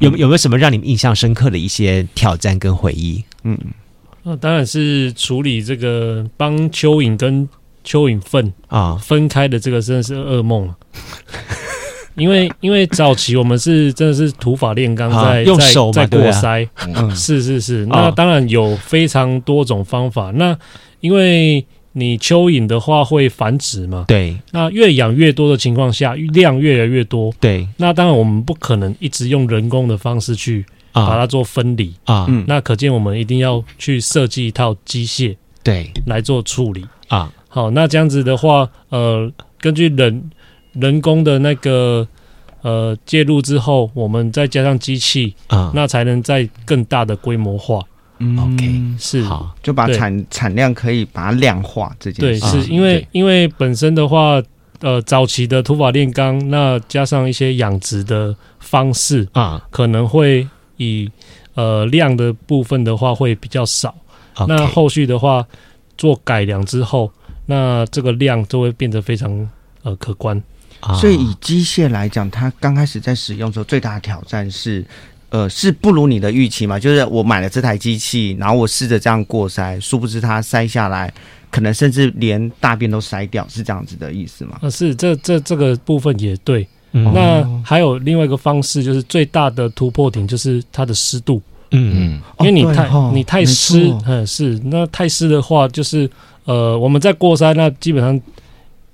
[0.00, 3.22] 有有没有什么让你们印象深刻的一些挑战跟回忆？
[3.44, 3.56] 嗯，
[4.24, 7.48] 那当然是处理这个帮蚯蚓跟
[7.86, 10.74] 蚯蚓粪啊、分开的这个真的是噩梦了。
[12.18, 17.14] 因为因为早期我们是真的是土法炼钢啊在，用手在在过筛，嗯。
[17.14, 17.84] 是是是。
[17.84, 17.88] 哦。
[17.90, 20.30] 那当然有非常多种方法。
[20.32, 20.56] 那
[21.00, 24.36] 因为你蚯蚓的话会繁殖嘛，对。
[24.50, 27.32] 那越养越多的情况下，量越来越多。
[27.40, 27.66] 对。
[27.76, 31.94] 那当然我们不可能一直用人工的方式去把啊它做分离。
[32.04, 32.44] 啊，嗯。
[32.46, 35.90] 那可见我们一定要去设计一套机械对。
[36.06, 36.84] 来做处理。
[37.08, 37.32] 啊。
[37.48, 40.30] 好，那这样子的话，呃，根据人
[40.80, 42.06] 人工的那个
[42.62, 47.82] 呃介入之后，我们再加上机器，啊，那才能再更大的规模化。
[48.18, 48.38] 嗯。
[48.38, 49.54] OK 是，好。
[49.62, 52.40] 就把产产量可以把它量化这件事。
[52.40, 54.42] 对，是因为因为本身的话，
[54.80, 59.60] 呃，早期的土法炼钢，那加上一些养殖的方式，啊。
[59.70, 61.10] 可能会以
[61.54, 63.94] 呃量的部分的话会比较少。
[64.46, 65.44] 那后续的话
[65.96, 67.10] 做改良之后，
[67.46, 69.48] 那这个量就会变得非常
[69.82, 70.40] 呃可观。
[71.00, 74.84] 所以以机械来讲，它刚开始在使用的时候，最大的挑战是，
[75.30, 76.78] 呃，是不如你的预期嘛？
[76.78, 81.12] 就是我买了这台机器，然后我试着这样过筛，殊不知它筛下来，
[81.50, 84.58] 可能甚至连大便都筛掉，是这样子的意思吗？
[84.62, 86.66] 啊，是这这这个部分也对。
[86.92, 91.40] 嗯、那还有另外一个方式，就是最大的突破点就是它的湿度。
[91.70, 96.10] 嗯嗯，因为你太、哦、你太湿，嗯，是那太湿的话，就是
[96.46, 98.18] 呃，我们在过筛，那基本上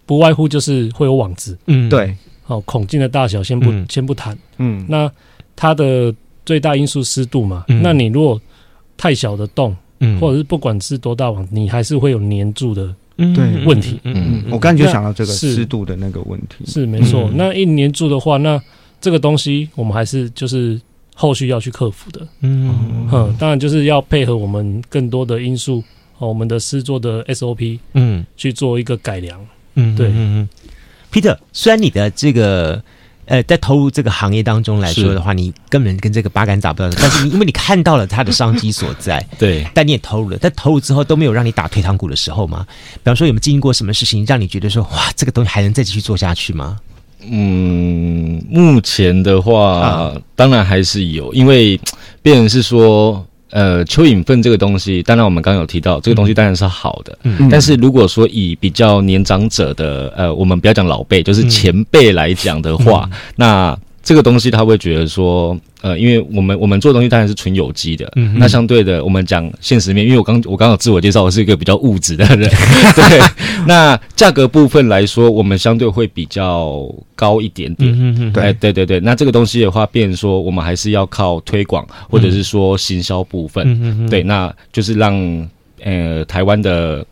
[0.06, 1.58] 不外乎就是会有网子。
[1.66, 2.14] 嗯，对。
[2.46, 4.36] 哦，孔径的大小先不、嗯、先不谈。
[4.58, 5.10] 嗯，那
[5.56, 6.14] 它的
[6.44, 8.38] 最大因素湿度嘛、嗯，那你如果
[8.98, 12.94] 太小的洞，嗯，或者是不管是多大网，你还是会有粘住的。
[13.16, 14.14] 嗯，对，问题，嗯。
[14.14, 17.34] 嗯，嗯，我刚才就想到这个湿度的那个问题，是，是没错、嗯。
[17.36, 18.60] 那一黏住的话，那
[19.00, 20.78] 这个东西我们还是就是
[21.14, 23.08] 后续要去克服的，嗯。
[23.10, 25.82] 嗯，当然就是要配合我们更多的因素，
[26.18, 29.40] 和我们的诗作的 SOP，嗯，去做一个改良，
[29.74, 30.48] 嗯，对，嗯嗯
[31.12, 32.82] ，Peter，虽然你的这个。
[33.26, 36.90] 呃，在投入这个行业当中来说的话，你根本跟这个八竿打不到。
[37.00, 40.36] 但是因为你看到了它的商机所在， 对，但你也投入了。
[40.38, 42.66] 但投入之后都没有让你打退堂鼓的时候吗？
[42.96, 46.76] 比方说有没有经历过什么事情让你觉得说哇，这个东西还能再继续做下去吗？
[47.22, 51.80] 嗯，目前的话，啊、当然还是有，因为
[52.20, 53.26] 变成是说。
[53.54, 57.16] 呃，蚯蚓粪这个东西，当然我们刚刚有提到，这个东西当然是好的。
[57.22, 63.78] 嗯，但是如果说以比较年长者的，呃，我们不要讲老辈，就是前辈来讲的话，嗯，那。
[64.04, 72.48] 这个东西他会觉得说，呃，因为我们我们做的东西当然是纯有机的，嗯，那相对的，我们讲现实面，因为我刚我刚刚有自我介绍，我是一个比较物质的人，
[72.94, 73.20] 对，
[73.66, 85.48] 那价格部分来说，我们相对会比较高一点点，对对对对，那这个东西的话，变成说我们还是要靠推广或者是说行销部分，嗯，对，那就是让
[85.82, 87.04] 呃台湾的。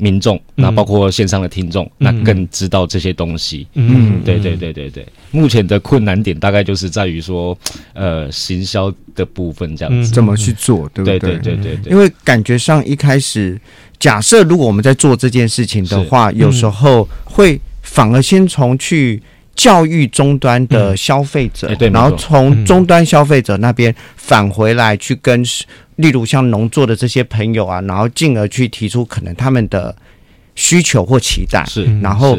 [0.00, 3.66] 民众，那包括线上的听众，嗯，那更知道这些东西。
[3.74, 5.06] 嗯，对对对对对。
[5.30, 7.56] 目前的困难点大概就是在于说，
[7.92, 11.18] 呃，行销的部分这样子，怎么去做，对不对？
[11.18, 11.92] 对对对对对。
[11.92, 13.60] 因为感觉上一开始，
[13.98, 19.22] 假设如果我们在做这件事情的话，有时候会反而先从去。
[19.60, 25.44] 教育终端的消费者，嗯，然后从终端消费者那边返回来去跟，
[25.96, 29.94] 例如像农作的这些朋友啊，然后进而去提出可能他们的
[30.54, 32.38] 需求或期待，是，然后。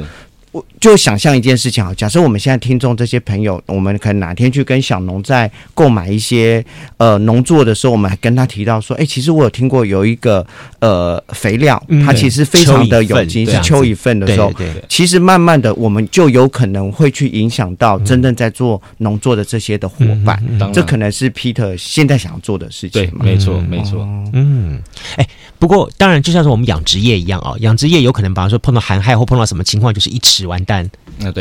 [0.52, 6.64] 我就想象一件事情啊，假设我们现在听众这些朋友，我们可能哪天去跟小农在购买一些
[6.98, 10.46] 呃农作的时候，我们还跟他提到说，哎、欸，其实我有听过有一个
[10.80, 14.52] 呃肥料，它其实非常的有机，是秋一份的时候，
[14.90, 23.10] 其实慢慢的我们就有可能会去影响到真正在做农作的这些的伙伴，嗯、这可能是 Peter 现在想要做的事情。
[23.10, 24.06] 对，没错，没错。
[24.34, 24.82] 嗯，
[25.16, 30.41] 哎、欸，不过当然就像是我们养殖业一样啊、哦，养殖业有可能比方说碰到寒害或碰到什么情况，就是一吃。
[30.48, 30.90] 完蛋，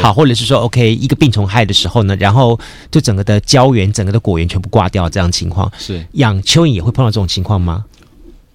[0.02, 2.58] 好，或者是说，OK，一个病虫害的时候呢，然后
[2.90, 7.84] 就整个的胶原、整个的果园全部挂掉，这样情况是养蚯蚓也会碰到这种情况吗？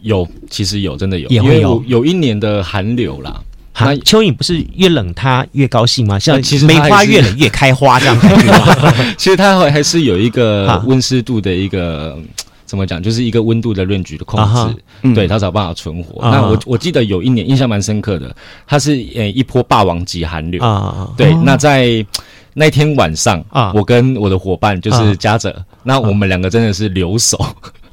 [0.01, 3.41] 有，其实有，真的有，也会有有一年的寒流啦。
[3.79, 6.17] 那蚯蚓不是越冷它越高兴吗？
[6.17, 9.15] 像其实梅花越冷越开花这样感觉？
[9.17, 12.17] 其实它还是有一个温湿度的一个。
[12.65, 13.01] 怎么讲？
[13.01, 16.21] 就是一个温度的 range 的控制，uh 对，它才有办法存活。
[16.21, 16.31] Uh.
[16.31, 20.61] 那我我记得有一年印象蛮深刻的，它是呃一波霸王级寒流。
[20.61, 21.07] Uh.
[21.15, 21.41] 对，uh.
[21.43, 22.05] 那在
[22.53, 23.71] 那天晚上，uh.
[23.75, 25.63] 我跟我的伙伴就是嘉泽，uh.
[25.83, 27.37] 那我们两个真的是留守。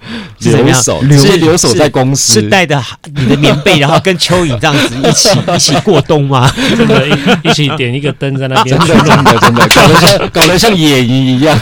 [0.42, 0.50] Uh.
[0.50, 2.80] 留守，是留守在公司，是带着
[3.14, 6.50] 你的棉被， 然后跟蚯蚓这样子一起一起过冬吗？
[6.76, 11.56] 真的，一一起点一个灯在那边， 真的真的真的，搞得像搞得像野营一样，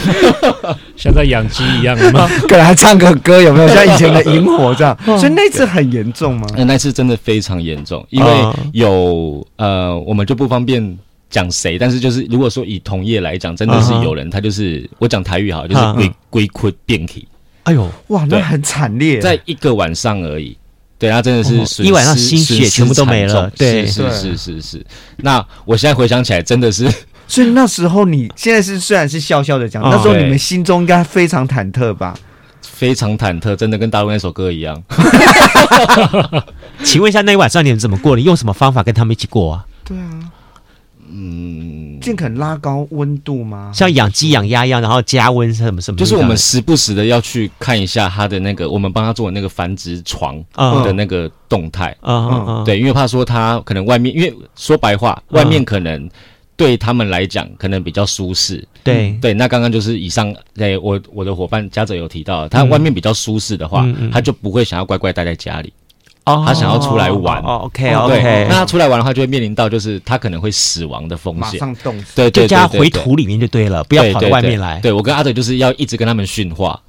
[0.96, 2.26] 像在养鸡一样吗？
[2.48, 4.96] 可能还唱个歌，有没有像以前的萤火这样？
[5.04, 6.46] 所以那次很严重吗？
[6.56, 8.30] 那次真的非常严重，因为
[8.72, 10.98] 有呃，我们就不方便
[11.28, 17.28] 讲谁，但是就是如果说以同业来讲，真的是有人他就是我讲台语好，就是龟龟壳变体。
[17.64, 20.56] 哎呦，哇，那很惨烈，在一个晚上而已。
[20.98, 23.50] 对，他真的是、哦、一晚上心血全部都没了。
[23.56, 24.86] 对，是是是是，是。
[25.18, 26.90] 那我现在回想起来，真的是，
[27.26, 32.14] 所以那时候你现在是虽然是笑笑的讲、哦，那时候你们心中应该非常忐忑吧？
[32.62, 34.82] 非常忐忑，真的跟大陆那首歌一样。
[36.84, 38.14] 请问一下，那一晚上你们怎么过？
[38.14, 39.64] 你用什么方法跟他们一起过啊？
[39.84, 40.20] 对啊。
[41.12, 43.70] 嗯，尽可能拉高温度吗？
[43.74, 45.98] 像养鸡养鸭一样，然后加温什么什么？
[45.98, 50.42] 就是我们时不时的要去看一下它的那个，我们帮他做的那个繁殖床
[50.84, 51.90] 的那个动态。
[52.00, 56.08] 啊嗯嗯，对，因为怕说它可能外面，因为说白话，外面可能
[56.56, 58.66] 对他们来讲可能比较舒适。
[58.82, 65.72] 对对，那刚刚就是以上，对我我的伙伴家泽有提到，他外面比较舒适的话，他就不会想要乖乖待在家里。
[66.34, 67.40] 哦，他想要出来玩。
[67.42, 72.16] 哦，OK OK，那他出来玩的话，就会面临到就是他可能会死亡的风险，马上冻死。
[72.16, 74.78] 对，就叫他回土里面就对了，不要跑到外面来。
[74.80, 76.80] 对我跟阿德就是要一直跟他们训话，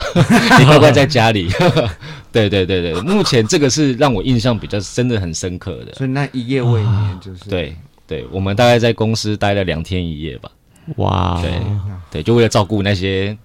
[0.59, 1.49] 你乖乖在家里。
[2.31, 5.93] 对对对对，目前这个是让我印象比较真的很深刻的。
[5.95, 7.75] 所以那一夜未眠就是对
[8.07, 10.49] 对，我们大概在公司待了两天一夜吧。
[10.95, 11.51] 哇，对
[12.09, 13.37] 对，就为了照顾那些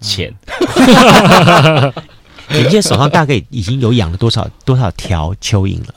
[0.00, 0.34] 钱。
[2.50, 5.94] 你现在手上大概已经有养了多少多少条蚯蚓了？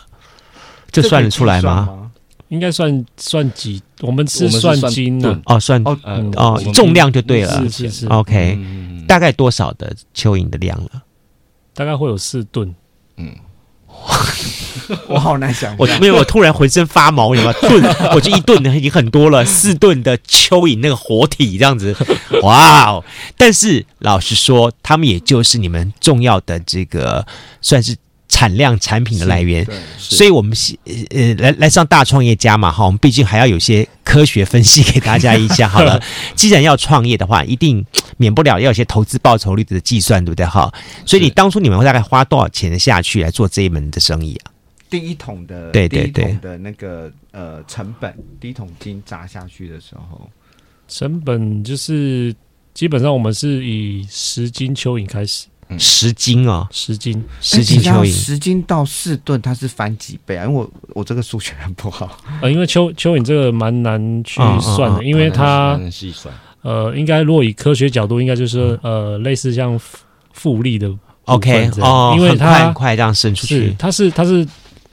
[0.91, 2.10] 这算得出来吗？
[2.50, 3.82] 应该算算几？
[4.02, 5.98] 我们是算斤的哦，算哦
[6.36, 7.62] 哦，重量就对了。
[7.64, 8.58] 是是是，OK，
[9.08, 11.04] 大概多少的蚯蚓的量了？
[11.74, 12.74] 大概会有四吨。
[13.18, 13.36] 嗯。
[15.07, 17.53] 我好难想，我没有，我突然浑身发毛，有没有？
[17.67, 21.95] 吨，我就一吨已经很多了， 四顿的蚯蚓那个活体这样子，
[22.41, 23.03] 哇哦！
[23.38, 27.25] 但是老实说，他们也就是你们重要的这个
[27.61, 27.95] 算是
[28.30, 29.65] 产量产品的来源，
[29.97, 30.55] 所以我们
[31.09, 36.01] 呃来来上大创业家嘛哈，我们毕竟还要有些科学分析给大家一下好了。
[36.36, 37.84] 既然要创业的话，一定
[38.17, 40.71] 免不了要有些投资报酬率的计算，对不对哈？
[41.05, 44.51] 所以你当初你们会大概花多少钱下去来做这一门的生意啊？
[44.90, 50.30] 第一桶的，对对对，第一桶的那个呃成本，第一桶金砸下去的时候，
[50.88, 52.34] 成本就是
[52.74, 60.46] 基本上我们是以十斤蚯蚓开始，嗯、十斤啊，十斤，十斤蚯蚓，十斤到四吨，它是翻几倍啊？
[60.46, 69.78] 因为我我这个数学很不好， 呃，因为蚯蚯蚓这个蛮难去算的，嗯嗯嗯、因为它细算，呃，应该如果以科学角度，应该就是说呃，类似像
[70.32, 70.90] 复利的
[71.26, 74.48] ，OK 哦，因为它很快这样伸出去，它是它是。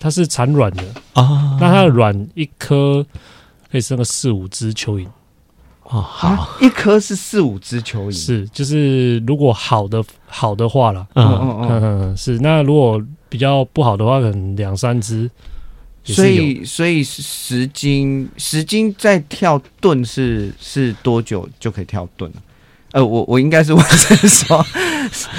[0.04, 0.84] 它是产卵的。
[1.14, 3.02] 啊，那它的卵一颗
[3.72, 5.06] 可以生个四五只蚯蚓。
[5.84, 11.26] 哦，好，一颗是四五只蚯蚓，是就是如果好的好的话了，嗯。
[11.26, 12.38] 嗯嗯，是。
[12.40, 15.30] 那如果比较不好的话，可能两三只，
[16.04, 22.36] 所以所以十斤十斤再跳盾是是多久就可以跳盾了？
[22.94, 24.64] 呃，我我应该是 问是说，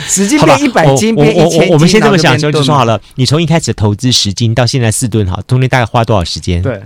[0.10, 3.00] 十斤变一百斤变一千斤，我们先这么想，就就说好了。
[3.16, 6.62] 你从一开始投资十斤到现在四吨，哈，中间大概花多少时间？
[6.62, 6.82] 对，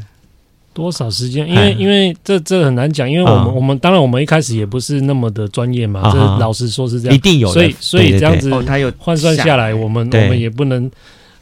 [0.71, 1.49] 多少时间？
[1.49, 10.87] 因为因为这这很难讲，因为我们我们当然我们一开始也不是那么的专业嘛，这老实说是这样，一定有，所以所以这样子，他有换算下来，我们我们也不能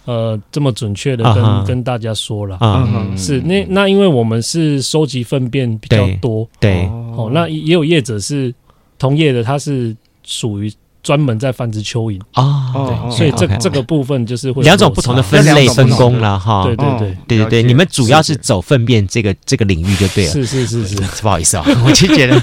[0.05, 2.57] 呃这么准确的跟跟大家说了。
[2.61, 6.85] 嗯，是那那因为我们是收集粪便比较多，对，
[7.17, 8.55] 哦，那也有业者是。
[8.97, 10.73] 同业的，它是属于
[11.03, 16.63] 专门在繁殖蚯蚓啊，对，所以这这个部分就是会两种不同的分类分工了哈。
[16.63, 20.31] 对对对对对对，你们主要是走粪便这个这个领域就对了。
[20.31, 22.41] 是是是是，不好意思啊， 我就觉得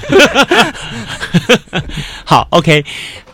[2.25, 2.83] 好 OK。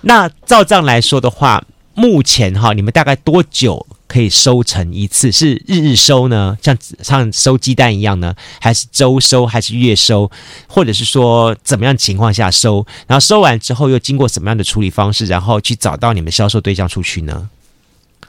[0.01, 1.63] 那照这样来说的话，
[1.93, 3.85] 目前哈，你们大概多久？
[4.11, 6.57] 可以收成一次，是日日收呢？
[6.61, 8.35] 像像收鸡蛋一样呢？
[8.59, 9.45] 还是周收？
[9.45, 10.29] 还是月收？
[10.67, 12.85] 或者是说怎么样情况下收？
[13.07, 15.25] 然后收完之后又经过什么样的处理方式？
[15.27, 17.49] 然后去找到你们销售对象出去呢？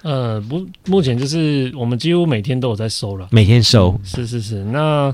[0.03, 3.89] 呃，不，目前就是我们几乎每天都有在收了，每天收。
[3.89, 4.63] 嗯、是是是。
[4.67, 5.13] 那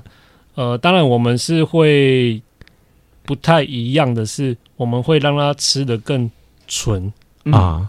[0.54, 2.42] 呃，当然我们是会
[3.24, 6.30] 不太一样的是，我们会让它吃的更
[6.66, 7.10] 纯
[7.44, 7.80] 啊。
[7.80, 7.88] 嗯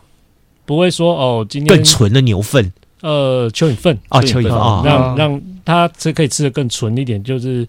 [0.70, 4.52] 不会说哦，今天更纯的牛粪，呃，蚯蚓粪啊，蚯蚓粪，
[4.84, 7.68] 让让它吃可以吃的更纯一点，就是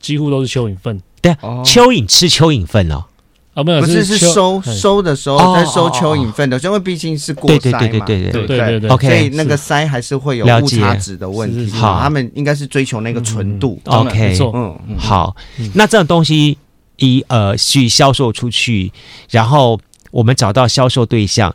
[0.00, 0.98] 几乎都是蚯蚓粪。
[1.20, 3.04] 对，蚯蚓吃蚯蚓粪哦，
[3.52, 11.70] 啊，没有，不是是收收的时候在收蚯蚓粪的，因为毕竟是过筛嘛，对对对对对对对，所以那个筛还是会有误差值的问题。
[11.72, 13.78] 好，他们应该是追求那个纯度。
[13.84, 15.36] OK，嗯，好，
[15.74, 16.56] 那这种东西
[16.96, 18.90] 一呃去销售出去，
[19.28, 19.78] 然后
[20.10, 21.54] 我们找到销售对象。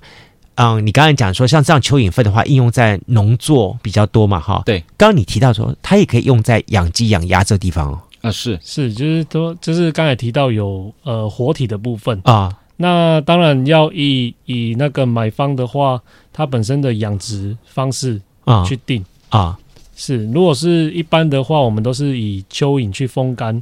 [0.56, 4.62] 嗯，你刚才讲说，像这样蚯蚓粪的话，应用在农作比较多嘛，哈。
[4.66, 7.99] 对，刚刚你提到说，它也可以用在养鸡、养鸭这个地方哦。
[8.22, 12.56] 啊，是是，就是说，就是刚才提到有呃活体的部分啊。
[12.78, 16.01] 那当然要以以那个买方的话，
[16.32, 19.58] 它本身的养殖方式啊去定啊。
[19.95, 23.56] 是，如果是一般的话，我们都是以蚯蚓去风干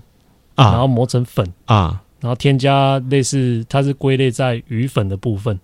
[0.55, 5.59] 啊，然后磨成粉啊，然后添加类似，它是归类在鱼粉的部分。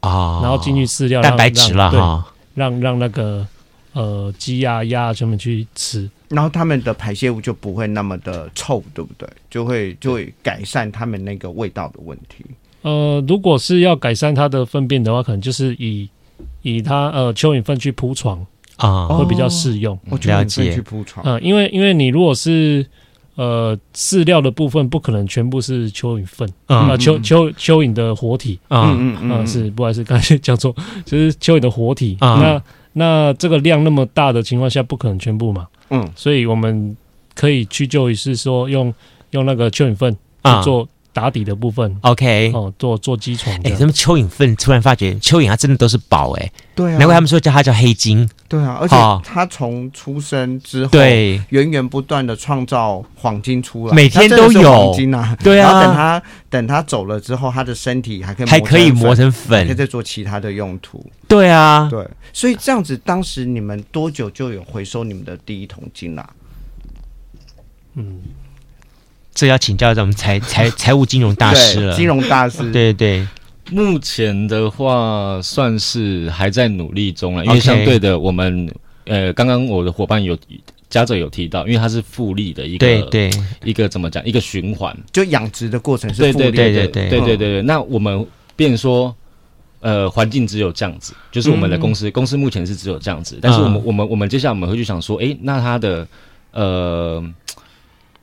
[0.00, 3.46] 啊，然后进去饲料，蛋白质了哈，让让那个
[3.92, 9.28] 呃鸡啊鸭什么去吃，然后他们的排泄物就不会那么的臭，对不对？
[9.50, 12.44] 就会就会改善他们那个味道的问题。
[12.82, 16.08] 呃，如果是要改善它的粪便的话，可能就是以
[16.62, 18.44] 以它呃蚯蚓粪去铺床
[18.76, 19.98] 啊，会比较适用。
[20.10, 22.86] 我觉得蚯蚓粪去铺床，嗯，因为因为你如果是。
[23.38, 29.30] 呃，饲料的部分不可能全部是蚯蚓粪啊，蚯蚯蚯蚓的活体啊，嗯嗯。
[29.30, 30.74] 嗯，是不好意思，刚才讲错，
[31.06, 32.16] 就是蚯蚓的活体。
[32.20, 32.60] 那
[32.94, 35.68] 那这个量那么大的情况下，不可能全部嘛。
[35.90, 36.96] 嗯，所以我们
[37.36, 38.92] 可以去就一是说用
[39.30, 40.88] 用那个蚯蚓粪去做
[41.18, 41.96] 打底的部分。
[42.02, 43.50] OK，哦，做做基础。
[43.64, 44.54] 哎，什么蚯蚓粪？
[44.54, 46.52] 突然发觉蚯蚓它真的都是宝哎。
[46.76, 48.28] 对啊，难怪他们说叫它叫黑金。
[48.46, 55.36] 对啊，而且它从出生之后，对，源源不断的创造黄金出来，每天都有黄金啊。
[55.42, 61.04] 对啊，然后等它等它走了之后，它的身体还可以还可以磨成粉，可以再做其他的用途。
[61.26, 66.30] 对啊，对，所以这样子，当时你们多久就有回收你们的第一桶金啦？
[67.94, 68.20] 嗯，
[69.38, 71.94] 这要请教一下我们财 财财务金融大师了。
[71.94, 72.70] 金融大师。
[72.72, 73.24] 对对。
[73.70, 78.66] 目前的话算是还在努力中了因为相对的我们
[79.04, 80.34] 呃刚刚我的伙伴有
[80.88, 83.30] 家长有提到因为它是复利的一个对
[83.62, 84.96] 一个怎么讲一个循环。
[85.12, 86.50] 就养殖的过程是复利的。
[86.50, 88.26] 对对对对那我们
[88.56, 89.14] 变说
[89.80, 96.08] 呃环境只有这样子就是我们的公司公司目前是只有这样子但是我们我们我们接下来我们会去想说诶那他的
[96.52, 97.22] 呃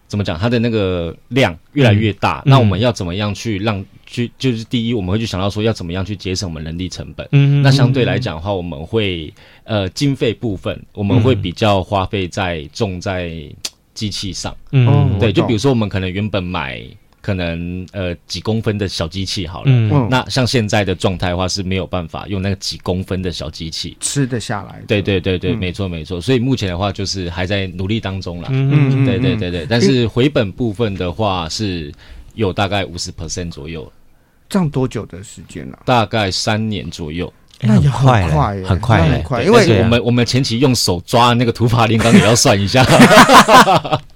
[0.08, 0.38] 怎么讲？
[0.38, 4.32] 它的那个量越来越大，嗯、那我们要怎么样去让去？
[4.38, 7.28] 就是第一，我们会去想到说要怎么样去节省我们人力成本。
[7.32, 9.34] 嗯，那相对来讲的话，我们会
[9.64, 13.32] 呃经费部分，我们会比较花费在重在
[13.94, 14.56] 机器上。
[14.72, 16.82] 嗯，对，就比如说我们可能原本买。
[17.26, 24.80] 可能呃几公分的小机器好了，嗯，那像现在的状态的话是没有办法用那个几公分的小机器吃得下来。
[24.86, 26.22] 对对对对，嗯、没错没错。
[26.22, 28.50] 所以目前的话就是还在努力当中啦。
[28.52, 29.66] 嗯嗯，对对对对。
[29.68, 31.92] 但是回本部分的话是
[32.36, 33.92] 有大概五十 percent 左右。
[34.48, 35.82] 这样多久的时间呢、啊？
[35.84, 37.34] 大概三年左右。
[37.62, 39.42] 那也快快，很快，很快。
[39.42, 42.86] 因为我们我们前期用手抓那个土法炼钢也要算一下。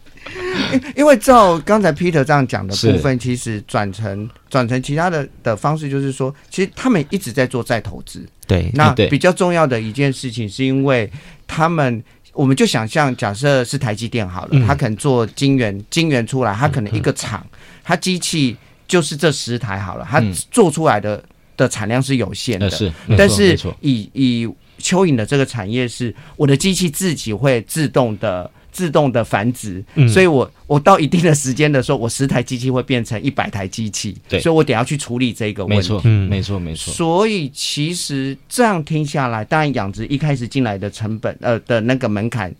[0.95, 8.25] 因为照刚才 Peter 这样讲的部分，其实转成转成其他的的方式，就是说，其实他们一直在做再投资。
[8.47, 11.09] 对，那比较重要的一件事情，是因为
[11.45, 12.03] 他们，
[12.33, 17.45] 我们就想象，假设是台积电好了，他可能做晶圆，晶圆出来，他可能一个厂，
[17.83, 18.57] 他机器
[18.87, 20.19] 就是这十台好了，他
[20.51, 21.23] 做出来的
[21.55, 22.69] 的产量是有限的。
[22.71, 24.47] 是，但是以以
[24.79, 28.49] 蚯蚓的这个产业是，我的机器自己会自动的。
[28.71, 35.77] 自动的繁殖，嗯、所以我我到一定的时间的时候，我十台机器会变成一百台机器，对，所以我得要去处理这个问题。
[35.77, 36.93] 没错，嗯，没错，没错。
[36.93, 42.53] 所以其实这样听下来，当然养殖一开始进来的成本，呃的那个门槛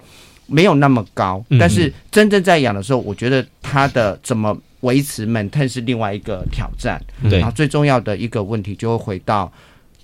[0.47, 7.01] 没有那么高，嗯、但是真正在养的时候，我觉得它的怎么维持 maintain 是另外一个挑战。
[7.29, 9.51] 对，然后最重要的一个问题就会回到，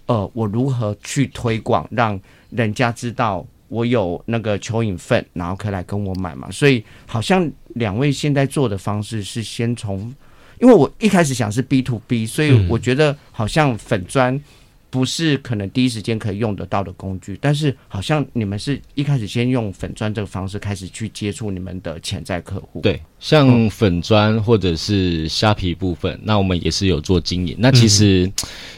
[0.06, 2.20] 呃，我如何去推广，让
[2.52, 3.46] 人家知道。
[3.68, 10.14] 我有那个蚯蚓粪，然后可以来跟我买嘛，所以好像两位现在做的方式是先从，
[10.60, 14.40] 因为我一开始想是 B to B，所以我觉得好像粉专。
[14.96, 22.80] 不是可能第一时间可以用得到的工具，但是好像你们是一开始先用粉砖这个方式开始去接触你们的潜在客户。
[22.80, 27.58] 对，像粉砖或者是虾皮部分，那我们也是有做经营。
[27.60, 28.26] 那其实，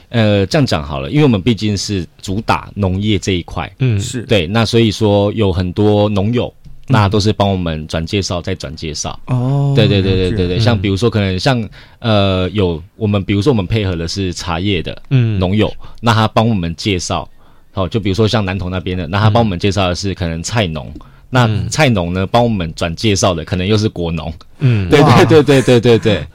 [0.09, 4.47] 嗯、呃，这样讲好了，因为我们毕竟是主打农业这一块，嗯，是对。
[4.47, 6.51] 那所以说有很多农友。
[6.87, 9.19] 那都是帮我们转介绍，再转介绍。
[9.25, 11.61] 哦，对对对对对对，像比如说，可能像
[11.99, 15.71] 呃，有我们比如说我们配合的是茶叶的嗯农友，
[16.01, 17.29] 那他帮我们介绍，
[17.73, 20.91] 好，就比如说像南投那边的，那他帮我们介绍的是可能菜农，
[21.29, 24.33] 那菜农呢帮我们转介绍的可能又是果农。
[24.59, 26.27] 嗯，对对对对对对对。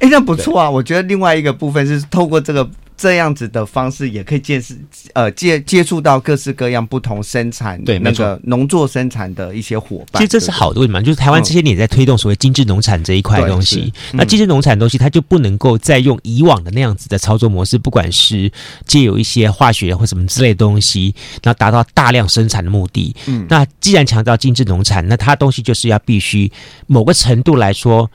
[0.00, 2.68] 哎，那不错啊，我觉得另外一个部分是透过这个。
[2.98, 4.76] 这样子的方式也可以见识，
[5.14, 10.20] 呃，接接触到各式各样不同生产对那个农作生产的一些伙伴。
[10.20, 11.00] 其实这是好的，为什么？
[11.00, 13.92] 就是台湾这些年也在推动所谓精致农产这一块东西。
[14.12, 18.50] 那精致农产的东西，它就不能够再用以往的那样子的操作模式，不管是
[18.84, 23.14] 借有一些化学或什么之类的东西，然后达到大量生产的目的。
[23.26, 26.50] 嗯，那既然强调精致农产，那它东西就是要必须
[26.88, 28.10] 某个程度来说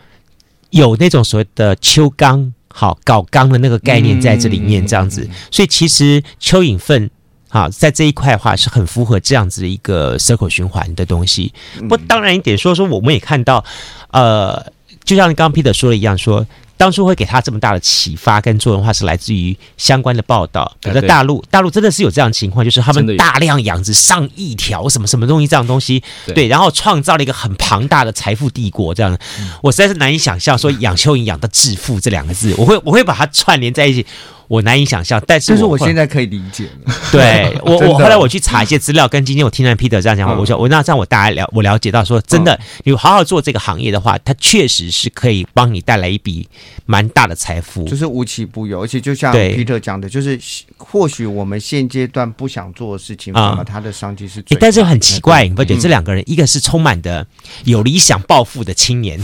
[0.71, 2.53] 有那种所谓的秋钢。
[2.75, 7.09] 好，搞刚的那个概念在这里面，这样子，所以其实蚯蚓粪，
[7.47, 11.53] 好，在这一块的话是很符合这样子的一个 circle 循环的东西。
[11.87, 13.63] 不，当然一点说说，我们也看到，
[14.09, 14.65] 呃，
[15.03, 16.45] 就像刚刚 Peter 说的一样，说。
[16.83, 20.69] 当初会给他这么大的启发跟作用的话，是来自于相关的报道。
[20.81, 26.03] 比如说大陆，大陆真的是有这样的情况，就是他们大量养殖上亿条什么什么东西这样东西，
[26.35, 28.93] 对，然后创造了一个很庞大的财富帝国。
[28.93, 29.17] 这样，
[29.61, 34.05] 我实在是难以想象说养蚯蚓养到致富这两个字，我会我会把它串联在一起。
[34.53, 35.19] 我难以想象。
[35.25, 36.93] 但是，但是我现在可以理解了。
[37.11, 46.47] 对 我，我后来我去查一些资料，跟今天我听到 Peter 这样讲话，我说我那这样我大概了，我了解到说，真的，你好好做这个行业的话，它确实是可以帮你带来一笔
[46.85, 48.83] 蛮大的财富，就是无奇不有。
[48.83, 50.39] 而且就像 Peter 讲的，就是
[50.77, 54.55] 或许我们现阶段不想做的事情，那么它的商机是最。
[54.59, 57.25] 但是很奇怪，你不觉得这两个人，一个是充满的
[57.63, 59.19] 有理想抱负的青年。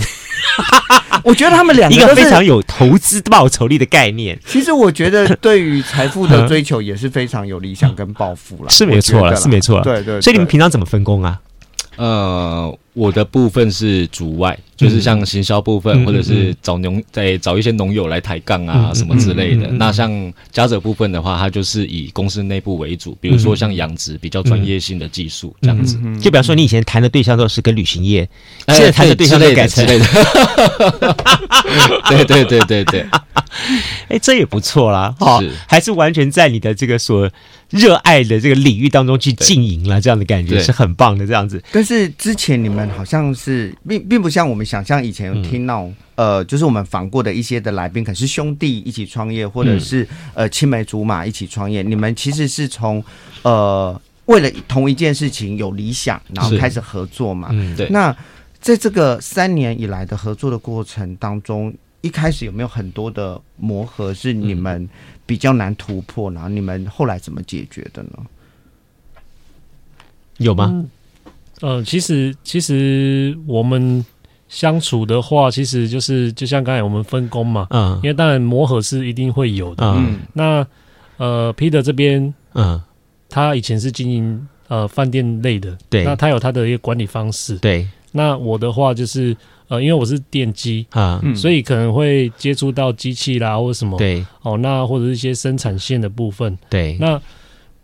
[1.23, 4.39] 我觉得他们两个一个非常有投资报酬率的概念。
[4.45, 9.81] 其实我觉得对于财富的 追求也是非常有理想跟抱负了，是没错了，是没错。
[9.81, 10.21] 对对。
[10.21, 11.39] 所以你们平常怎么分工啊？
[11.97, 19.67] 呃，我的部分是主外，就是像行销部分，或者是找农在找一些农友来抬杠啊什么之类的。
[19.71, 20.11] 那像
[20.51, 25.97] 家者部分的话，它就是以公司内部为主，比如说像养殖比较专业性的技术这样子。
[26.19, 28.27] 就比方说，你以前谈的对象都是跟旅行业，
[28.67, 30.05] 现在谈的对象都改成类的。
[32.09, 33.05] 对对对对对。
[34.09, 37.29] 哎，这也不错啦，好，还是完全在你的这个所
[37.69, 41.61] 热爱的这个领域当中去经营了，这样的感觉是很棒的，这样子。
[41.71, 51.81] 但是之前你们好像是并并不像我们想象以前有听到，嗯、呃，就是我们访过的一些的来宾，可是兄弟一起创业，或者是、嗯、呃青梅竹马一起创业。
[51.81, 53.03] 你们其实是从
[53.43, 57.49] 呃为了同一件事情有理想，然后开始合作嘛。
[57.51, 57.89] 嗯，对。
[57.89, 58.15] 那
[58.59, 64.87] 在这个三年以来的合作的过程当中，一开始有没有很多的磨合是你们
[65.25, 68.11] 比较难突破，然后你们后来怎么解决的呢？
[70.37, 70.85] 有吗？
[71.61, 74.05] 嗯、呃，其实其实我们
[74.47, 80.65] 相处的话，其实就是就像刚才我们分工嘛，嗯，因为当然磨合是一定会有的，嗯，那
[81.17, 82.81] 呃，Peter 这边，嗯，
[83.29, 89.35] 他以前是经营呃饭店类的，对，那他有他的一个管理方式，对，那我的话就是。
[89.69, 94.25] 呃，因为我是电机啊，所以可能会接触到机器啦，或者什么对。
[94.41, 96.57] 哦，那或者是一些生产线的部分。
[96.67, 97.21] 对，那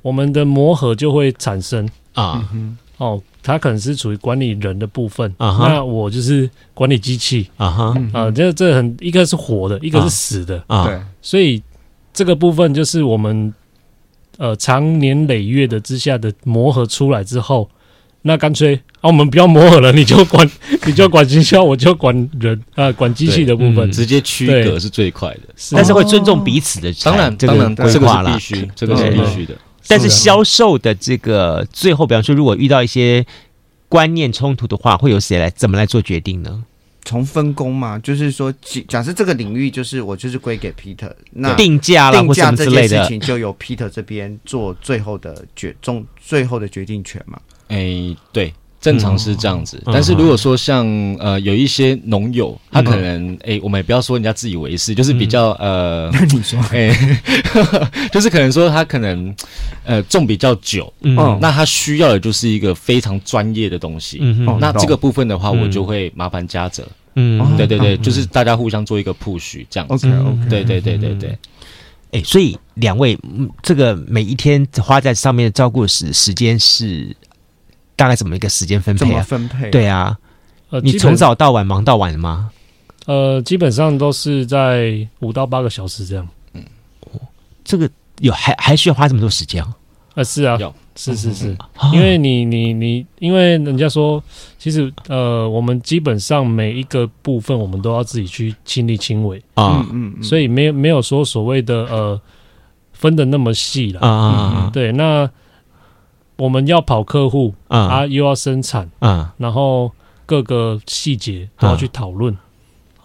[0.02, 1.88] 我们的磨合就会产生。
[2.16, 2.44] 啊，
[2.98, 5.34] 哦，他可能是属于管理人的部分。
[5.38, 7.50] 啊，那我就是管理机器。
[7.58, 7.96] 啊哈。
[8.14, 10.64] 啊，这这很一个是活的，一个是死的。
[10.68, 11.62] 啊，对，所以
[12.14, 13.54] 这个部分就是我们
[14.38, 17.70] 呃长年累月的之下的磨合出来之后。
[18.28, 20.50] 那干脆啊，我们不要磨合了，你就管，
[20.88, 25.41] 你就管行销，我就管人啊，管机器的部分，直接区隔是最快的。
[25.74, 29.54] 但是会尊重彼此的，当然，当然，这个是必须，这个是必须的。
[29.88, 33.26] 但是销售的这个最后，比方说，如果遇到一些
[33.88, 36.64] 观念冲突的话，会由谁来怎么来做决定呢？
[37.08, 38.52] 从分工嘛，就是说，
[38.88, 47.40] 假设这个领域就是我就是归给 Peter，那定价啦，定价这件事情就由 Peter 这边做最后的决中最后的决定权嘛。
[47.68, 48.52] 哎、欸，对，
[48.86, 49.82] 正常是这样子。
[49.88, 50.86] 嗯、但是如果说像
[51.20, 56.60] 呃有一些农友，他可能哎、嗯欸，我们也不要说人家自以为是，就是比较呃， 那你说。
[56.70, 59.36] 哎，欸、 就是可能说他可能
[59.84, 64.20] 呃种比较久，嗯，那他需要的就是一个非常专业的东西。
[64.22, 66.88] 嗯哼，那这个部分的话，我就会麻烦嘉泽。
[67.16, 70.08] 嗯，对对对，就是大家互相做一个 push 这样子。
[70.08, 71.30] OK OK，对对对对对。
[72.12, 73.18] 哎、欸，所以两位，
[73.64, 77.16] 这个每一天花在上面的照顾时时间是。
[77.96, 79.08] 大概怎么一个时间分配啊？
[79.08, 79.70] 怎么分配？
[79.70, 80.18] 对啊，
[80.70, 82.52] 呃，你从早到晚忙到晚吗？
[83.06, 86.28] 呃，基本上都是在五到八个小时这样。
[86.54, 86.64] 嗯，
[87.64, 87.89] 这个
[88.20, 89.74] 有还还需要花这么多时间啊？
[90.16, 91.58] 呃，是啊，有是是是，
[91.93, 94.22] 因为你你你，因为人家说，
[94.58, 102.20] 其实呃，我们基本上每一个部分我们都要自己去亲力亲为啊，嗯嗯，所以没有没有说所谓的呃
[102.93, 105.30] 分的那么细了啊啊，对，那。
[106.38, 109.92] 我们要跑客户啊，又要生产啊，然后
[110.26, 112.38] 各个细节都要去讨论。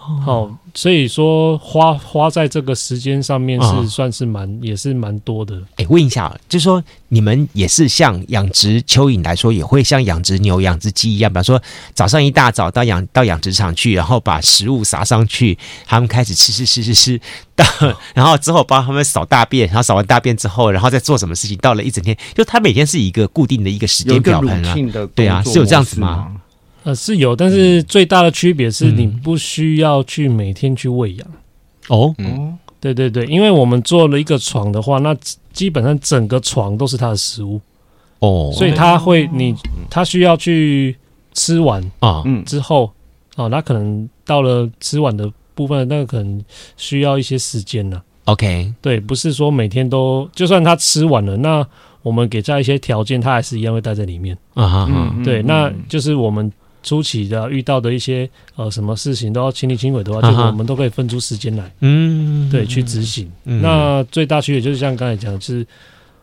[0.02, 5.60] 好，所以说花花在这个时间上面是算是蛮也是蛮多的。
[5.76, 11.62] 哎，问一下，就是说你们也是像养殖蚯蚓来说，也会像养殖牛、养殖鸡一样，比方说
[11.94, 17.20] 早上一大早到养到养殖场去，然后把食物撒上去，他们开始吃吃吃吃吃，
[17.54, 17.64] 到
[18.14, 21.56] 然后之后帮他们扫大便，然后扫完大便之后，然后再做什么事情？
[21.58, 24.74] 到了一整天，就他每天是一个固定的一个时间表盘啊，
[25.14, 26.32] 对啊，是有这样子吗？
[26.82, 31.26] 呃，是有，但是最大的区别是你不需要去每天去喂养。
[31.88, 35.14] 哦，嗯，对对对，因为我们做了一个床的话，那
[35.52, 37.60] 基本上整个床都是它的食物。
[38.20, 39.54] 哦，所以它会，你
[39.90, 40.96] 它需要去
[41.34, 42.90] 吃完啊，嗯，之后
[43.36, 46.42] 哦，那可能到了吃完的部分，那个可能
[46.78, 48.02] 需要一些时间了。
[48.24, 51.66] OK，对，不是说每天都，就算它吃完了，那
[52.02, 54.34] 我们给它一些条件，它还是一样会待在里面。
[54.54, 56.50] 啊哈，对，那就是我们。
[56.82, 63.30] 初期的遇到的一些呃什么事情都要亲力亲为的话，就我们都可以分出时间来，嗯，对，去执行。
[63.44, 65.66] 那最大区别就是像刚才讲，就是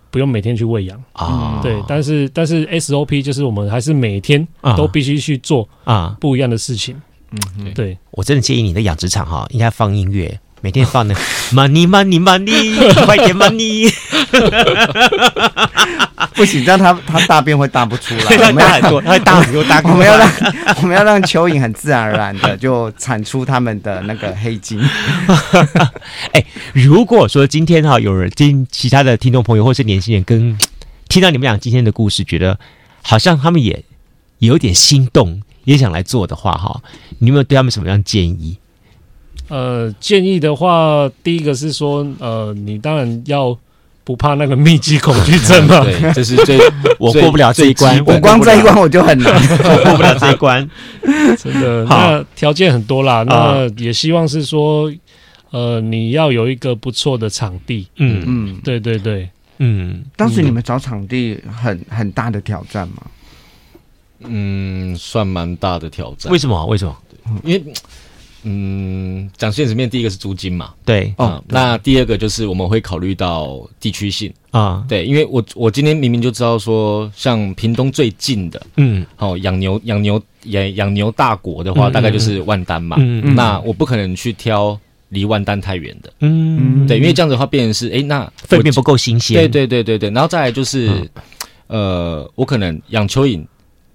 [0.09, 1.01] 不用每天去喂养。
[1.13, 6.17] 啊，对，但是但是 SOP 就是我们还是每天都必须去做啊。
[6.19, 6.99] 不一样的事情。
[7.31, 10.39] 嗯，对，我真的建议你的养殖场哈，应该放音乐。
[10.59, 11.13] 每天放 的
[11.53, 13.93] money money money，快点 money，
[16.33, 18.23] 不行，这样他他大便会大不出来。
[18.47, 19.81] 我们要很多， 他会大很多大。
[19.83, 20.31] 我们要让
[20.81, 24.79] 我们要让蚯蚓很自然而然的就产出他们的那个黑金。
[26.33, 30.55] 哎，如果说今天哈有人听其他的听众朋友或是年轻人跟
[31.09, 32.59] 听到你们俩今天的故事，觉得
[33.01, 33.83] 好像他们也
[34.39, 36.81] 有点心动，也想来做的话哈，
[37.17, 38.57] 你有没有对他们什么样建议？
[39.49, 43.57] 呃，建议的话，第一个是说，呃，你当然要
[44.07, 45.81] 不怕那个密集恐惧症吗。
[45.83, 46.57] 对，这是最
[46.97, 50.65] 我过不了这一关，我光这一关我就很难，我过不了这一关。
[51.37, 54.89] 真的，那条件很多啦，那也希望是说，
[55.49, 57.85] 呃，你要有一个不错的场地。
[57.97, 60.05] 嗯嗯，对对对，嗯。
[60.15, 63.03] 当时你们找场地很很大的挑战吗？
[64.21, 66.31] 嗯，算蛮大的挑战。
[66.31, 66.65] 为什么？
[66.67, 66.95] 为什么？
[67.43, 67.61] 因为。
[68.49, 74.33] 嗯，讲现实面，第一个是租金嘛，对，哦，那第二个就是我们会考虑到地区性。
[74.51, 84.79] 啊，对，因为我我今天明明就知道说，像屏东最近的，嗯，哦，养牛养牛养养牛大国的话，大概就是万丹嘛，嗯，那我不可能去挑
[85.09, 91.07] 离万丹太远的，嗯，对，因为这样子的话，变成是，哎，那粪便不够新鲜，对对对对对，然后再来就是，
[91.67, 93.45] 呃，我可能养蚯蚓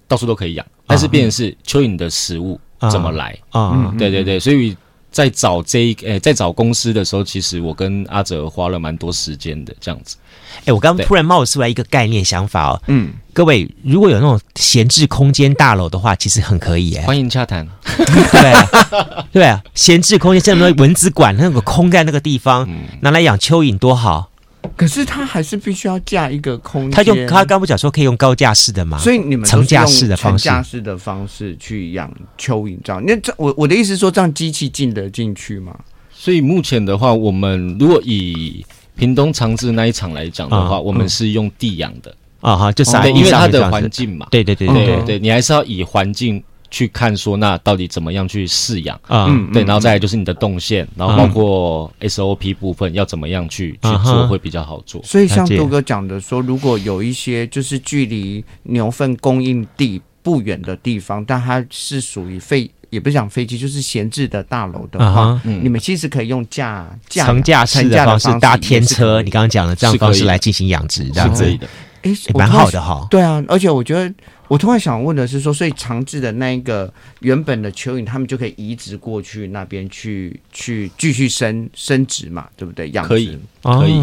[0.07, 2.59] 到处都可以养，但是变成是蚯蚓的食物。
[2.89, 3.37] 怎么来？
[3.51, 3.93] 啊？
[3.97, 4.75] 对对对，所以
[5.11, 10.17] 在找这一诶，在找公司的时候，其实我跟阿哲花了蛮多时间的，这样子。
[10.65, 17.67] 哎，我刚刚突然冒出来一个概念想法哦，嗯，各位如果有那种闲置空间大楼的话，其实很可以哎，欢迎洽谈。
[17.97, 18.53] 对。
[19.33, 22.69] 对啊，闲置空间像什么蚊子馆那个空在那个地方，
[23.01, 24.29] 拿来养蚯蚓多好。
[24.75, 26.91] 可是他还是必须要架一个空间。
[26.91, 28.97] 他用他刚不讲说可以用高架式的吗？
[28.97, 33.03] 所以你们层架式的方式，层架式的方式去养蚯蚓，这样。
[33.05, 35.75] 那这我我的意思是说，这样机器进得进去吗？
[36.11, 44.27] 所以目前的话，我们如果以屏东长治那一场来讲的话，嗯、我们是用地养的啊哈，就是因为它的环境嘛。
[44.31, 46.43] 对对对，对，对，你还是要以环境。
[46.73, 48.99] 去看说，那到底怎么样去饲养。
[49.07, 49.27] 啊？
[49.29, 54.99] 嗯，对，然后再来就是你的动线，然后包括 SOP 部分要怎么样去去做会比较好做。
[55.03, 71.31] 所以像杜哥讲的说，如果有一些就是距离牛粪供应地不远的地方，但它是属于废，也不是讲废弃，就是闲置的大楼的话，你们其实可以用架架层架式的方式搭天车，你刚刚讲的这样方式来进行养殖，这样。
[71.31, 71.67] 子的，
[72.01, 73.05] 哎，蛮好的哈。
[73.11, 74.11] 对啊，而且我觉得。
[74.53, 82.87] 我突然想问的是说，所以长治的那一个原本的蚯蚓，他们就可以移植过去那边去去继续生生殖嘛，对不对？
[82.91, 83.99] 养殖可以，可以。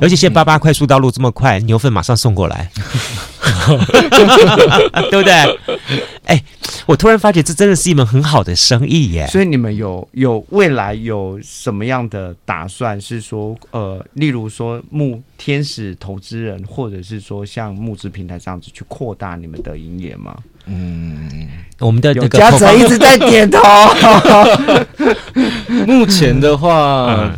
[0.00, 2.70] 而且现在八八快速道路这么快，牛粪马上送过来，
[5.10, 5.34] 对不对？
[6.24, 6.42] 哎，
[6.86, 9.26] 我突然发觉这真的是一门很好的生意耶。
[9.26, 12.98] 所以你们有有未来有什么样的打算？
[12.98, 19.76] 是说呃，例如说募天使投资人，或者是说像募资平台这样子去扩大你们的。
[19.80, 20.36] 营业吗？
[20.66, 23.58] 嗯，我们的那个嘉泽一直在点头。
[25.86, 27.32] 目前的话，嗯、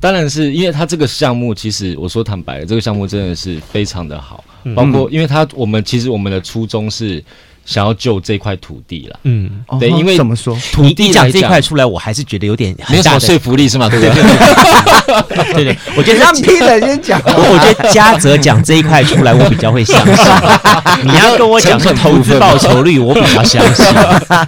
[0.00, 7.22] 当然是因为他这个项目，其实我说坦白了，这个项目真的是非常的好，嗯、包括因为他我们其实我们的初衷是。
[7.66, 9.50] 想要救这块土地了，嗯，
[9.80, 13.88] 对，因为怎么说，土地讲这块出来，我还是觉得有点没有什么说服力，是吗？
[13.90, 14.14] 对不对？
[15.52, 17.20] 对 对，我觉得让 Peter 先讲。
[17.26, 20.24] 我觉得嘉泽讲这一块出来，我比较会相信。
[21.04, 23.84] 你要跟我讲说投资报酬率，我比较相信。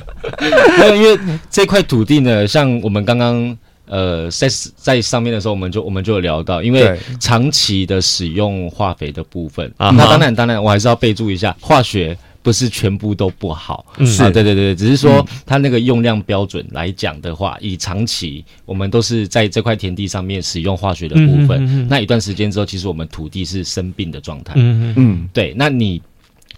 [0.78, 1.18] 没有，因为
[1.50, 3.56] 这块土地呢，像我们刚刚
[3.86, 4.46] 呃在
[4.76, 12.16] 在上面的时候，我们就我们就有聊到，因为长期的使用化肥的部分啊，那当然当然，我还是要备注一下化学。
[12.42, 14.22] 不是全部都不好，是。
[14.22, 26.00] 啊，对对对，只是说它那个用量标准来讲的话，以长期我们都是在这块田地上面使用化学的部分，那一段时间之后，其实我们土地是生病的状态，嗯嗯，对，那你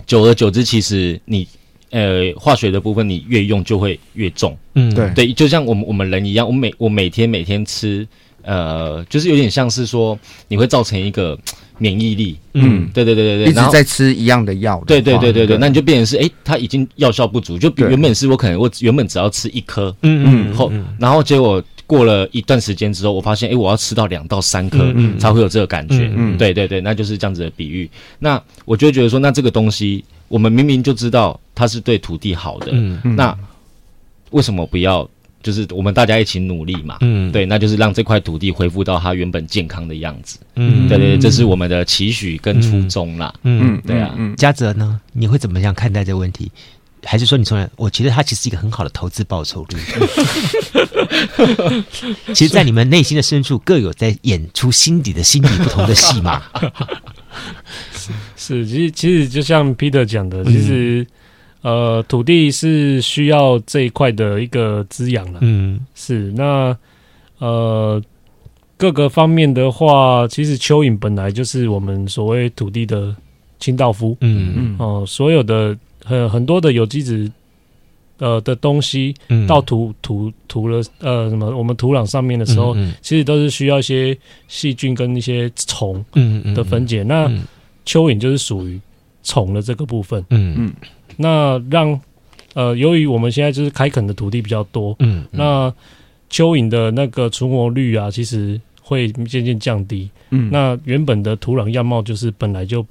[0.06, 1.48] 久而久之，其实你
[1.90, 4.94] 呃化学的部分你越用就会越重，嗯。
[4.94, 5.10] 对。
[5.14, 8.06] 对，就像我们我们人一样，我每我每天每天吃，
[8.42, 11.38] 呃，就是有点像是说你会造成一个。
[11.80, 27.90] 免疫力，嗯，对对对对对，一直在吃一样的药，对对对对对，那你就变成是，哎，它已经药效不足，就比原本是我可能我原本只要吃一颗，嗯嗯，后然后结果过了一段时间之后，我发现，哎，我要吃到两到三颗才会有这个感觉，嗯，对对对，那就是这样子的比喻。
[28.18, 33.34] 那我就觉得说，那这个东西，我们明明就知道它是对土地好的，嗯，那
[34.32, 35.08] 为什么不要？
[35.42, 43.82] 就是我们大家一起努力嘛，嗯，对，那就是让这块土地恢复到它原本健康的样子，嗯，对对，这是我们的期许跟初衷啦，嗯，嗯。
[43.86, 46.52] 对啊，嘉泽呢，你会怎么样看待这个问题？
[47.02, 49.78] 还是说你从来，我觉得它其实是一个很好的投资报酬率。
[52.34, 56.42] 其实，在你们内心的深处，各有在演出心底的心底不同的戏码。
[58.36, 61.06] 是，其实其实就像 Peter 讲的，其实。
[61.62, 65.40] 呃，土地是需要这一块的一个滋养了。
[65.42, 66.74] 嗯，是那
[67.38, 68.02] 呃
[68.78, 73.14] 各个方面的话，其实蚯蚓本来就是我们所谓土地的
[73.58, 74.16] 清道夫。
[74.22, 77.30] 嗯嗯哦、呃，所有的很很多的有机质
[78.16, 79.14] 呃的东西
[79.46, 84.16] 到土土土了呃什么我们土壤上面的时候，嗯嗯、其实都是需要一些
[84.48, 87.02] 细菌跟一些虫嗯的分解。
[87.02, 87.28] 嗯嗯嗯、那
[87.84, 88.80] 蚯蚓就是属于
[89.22, 90.24] 虫的这个部分。
[90.30, 90.72] 嗯嗯。
[91.22, 92.00] 那让
[92.54, 95.28] 呃，由于我们现在就是开垦的土地比较多，嗯，嗯。
[95.32, 95.70] 那
[96.30, 102.84] 蚯蚓的那个存活率啊，其实会渐渐降低，嗯，那原本的土壤样貌就是本来就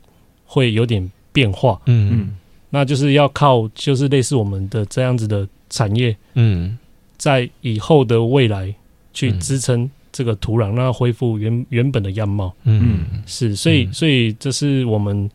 [0.45, 2.09] 会有点变化，嗯。
[2.13, 2.37] 嗯，
[2.69, 6.77] 那就是要靠就是类似我们的这样子的产业，嗯，
[7.17, 8.71] 在以后的未来
[9.11, 15.27] 去支撑这个土壤，让它恢复原原本的样貌，嗯，是，所以所以这是我们。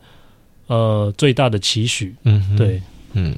[0.67, 2.81] 呃，最大的期许，嗯哼，对，
[3.13, 3.35] 嗯，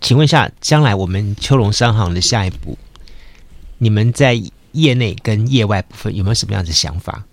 [0.00, 2.78] 请问一下，将来我们秋龙商行的下一步，
[3.78, 4.40] 你们在
[4.72, 7.24] 业内跟业外部分有没有什么样的想法？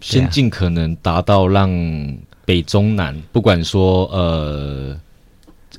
[0.00, 1.70] 先尽可能达到让
[2.44, 5.00] 北中南，不管说呃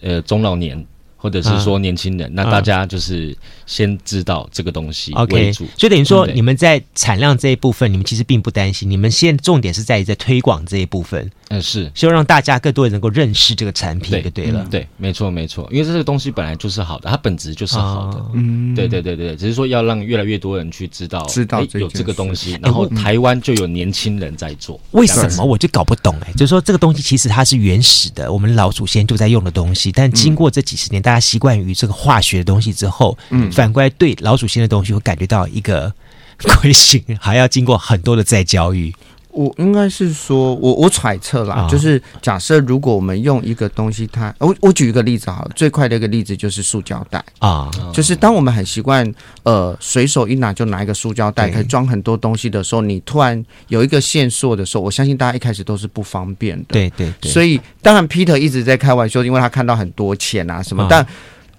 [0.01, 0.85] 呃中老年。
[1.17, 5.65] 或者是说年轻人，啊、那大家就是先知道这个东西为主。
[5.65, 8.89] Okay, 所以等于说，你们在产量这一部分，你们其实并不担心。
[8.89, 11.29] 你们现在重点是在于在推广这一部分。
[11.49, 14.67] 嗯，是希望让大家更多人能够认识这个产品，就对了。
[14.69, 15.67] 对，没错，没错。
[15.71, 18.21] 因为这个东西本来就是好的，它本质就是好的。
[18.33, 19.35] 嗯，对，对，对，对。
[19.35, 24.77] 只是说要让越来越多人去知道，知道有这个东西，然后台湾就有年轻人在做。
[24.91, 26.33] 为什么我就搞不懂哎？
[26.33, 35.93] 就是说，这个东西其实它是原始的，我们老祖先就在用的东西，但经过这几十年，大家习惯于这个化学的东西之后，嗯，反过来对老祖先的东西会感觉到一个
[36.37, 38.93] 亏心，还要经过很多的再教育。
[39.37, 47.23] 我应该是说，我我揣测啦，哦、就是假设如果我们用一个东西它，它我我举一个例子好了，最快的一个例子就是塑胶袋。
[47.37, 49.05] 啊，哦、就是当我们很习惯
[49.43, 61.05] 呃随手一拿就拿一个塑胶袋可以装很多东西的时候，你突然有一个线索的时候，我相信大家一开始都是不方便的，对对对，所以当然 Peter 一直在开玩笑，因为他看到很多钱啊什么，哦、但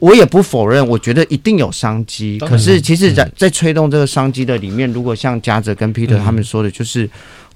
[0.01, 7.09] 我也不否认，我觉得一定有商机，可是其实在在推动这个商机的里面，如果像嘉泽跟 Peter 他们说的，就是。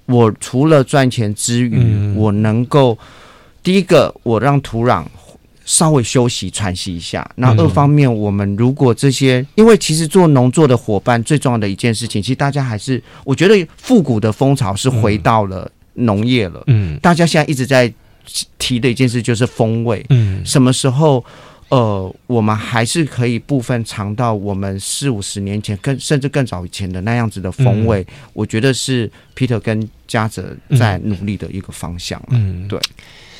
[0.07, 2.99] 嗯我除了赚钱之余，嗯、我能够
[3.63, 5.05] 第一个，我让土壤
[5.65, 7.31] 稍微休息喘息一下。
[7.37, 16.63] 那二方面，我们如果这些，嗯、因为其实做农作的伙伴最重要的一件事情，其实大家还是，我觉得复古的风潮是回到了农业了。
[16.67, 17.91] 嗯，大家现在一直在
[18.59, 20.05] 提的一件事就是风味。
[20.09, 21.25] 嗯，什么时候？
[21.73, 28.07] 呃，我们还是可以部分尝到我们四五十年前，更甚至更早以前的那样子的风味。
[28.11, 32.23] 嗯、我觉得是 Peter 跟嘉泽在努力的一个方向。
[32.29, 32.79] 嗯，对。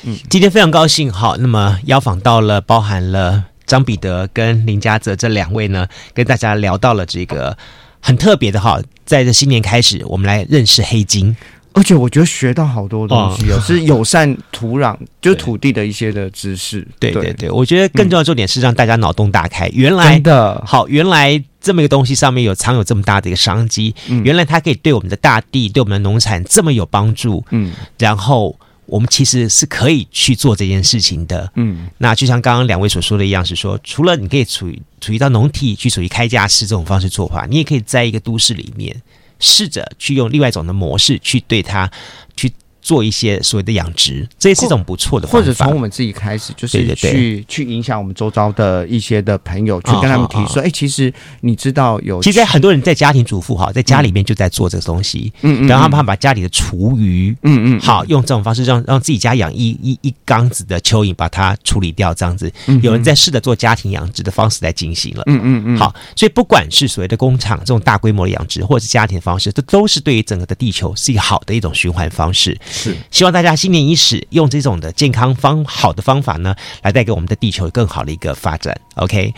[0.01, 7.55] 嗯，今天非常高兴，好，那么邀访到了包含了张彼得跟林嘉泽这两位呢，跟大家聊到了这个
[7.99, 11.37] 很特别的哈，在这新年开始，我们来认识黑金。
[11.73, 16.87] 而且我觉得学到好多东西，哦，是友善土壤， 就是土地的一些的知识。
[16.99, 19.67] 对对对，我觉得更重要的重点是让大家脑洞大开。
[19.73, 27.43] 原来的好，原来这么一个东西上面有藏有这么大的一个商机，原来它可以对我们的大地、对我们的农产这么有帮助。
[27.51, 28.55] 嗯，然后
[28.85, 31.51] 我们其实是可以去做这件事情的。
[31.55, 38.95] 嗯，那就像刚刚两位所说的一样，是说除了你可以处于处于到农体去处于开架式这种方式做法，你也可以在一个都市里面。
[39.43, 41.91] 试着去用另外一种的模式去对他
[42.35, 42.51] 去。
[42.83, 45.39] 做一些所谓的养殖，这也是一种不错的方法。
[45.39, 55.31] 或者从我们自己开始，就是去去影响我们周遭的一些的朋友，去跟他们提说：哎、哦哦哦欸，其实你知道有，其实很多人在家庭主妇哈，在家里面就在做这个东西。
[55.41, 62.51] 嗯嗯，然后他们把家里的厨余，嗯嗯，好用这种方式让让自己家养一一一缸子的蚯蚓，把它处理掉，这样子。
[62.81, 65.23] 有人在试着做家庭养殖的方式来进行了。
[65.27, 65.77] 嗯嗯嗯。
[65.77, 72.59] 好，所以不管是所谓的工厂这种大规模的养殖，或者是家庭的方式，这都是对于整个的地球是一个好的一种循环方式。
[72.73, 78.75] 是，希望大家新年伊始，用这种的健康方好的方法呢，来带给我们的地球更好的一个发展。
[78.95, 79.33] OK，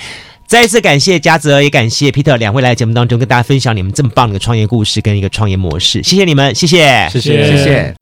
[0.47, 7.93] 再一次感谢嘉泽，也感谢 Peter 两位来节目当中跟大家分享你们这么棒的一个创业故事跟一个创业模式，谢谢你们，谢谢，谢谢，谢谢。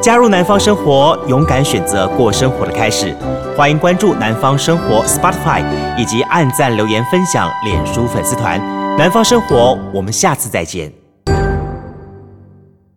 [0.00, 3.16] 加入南方生活，勇敢选择过生活的开始。
[3.56, 5.62] 欢迎关注南方生活 Spotify，
[5.96, 8.58] 以及按赞留言分享脸书粉丝团。
[8.98, 11.01] 南方生活，我们下次再见。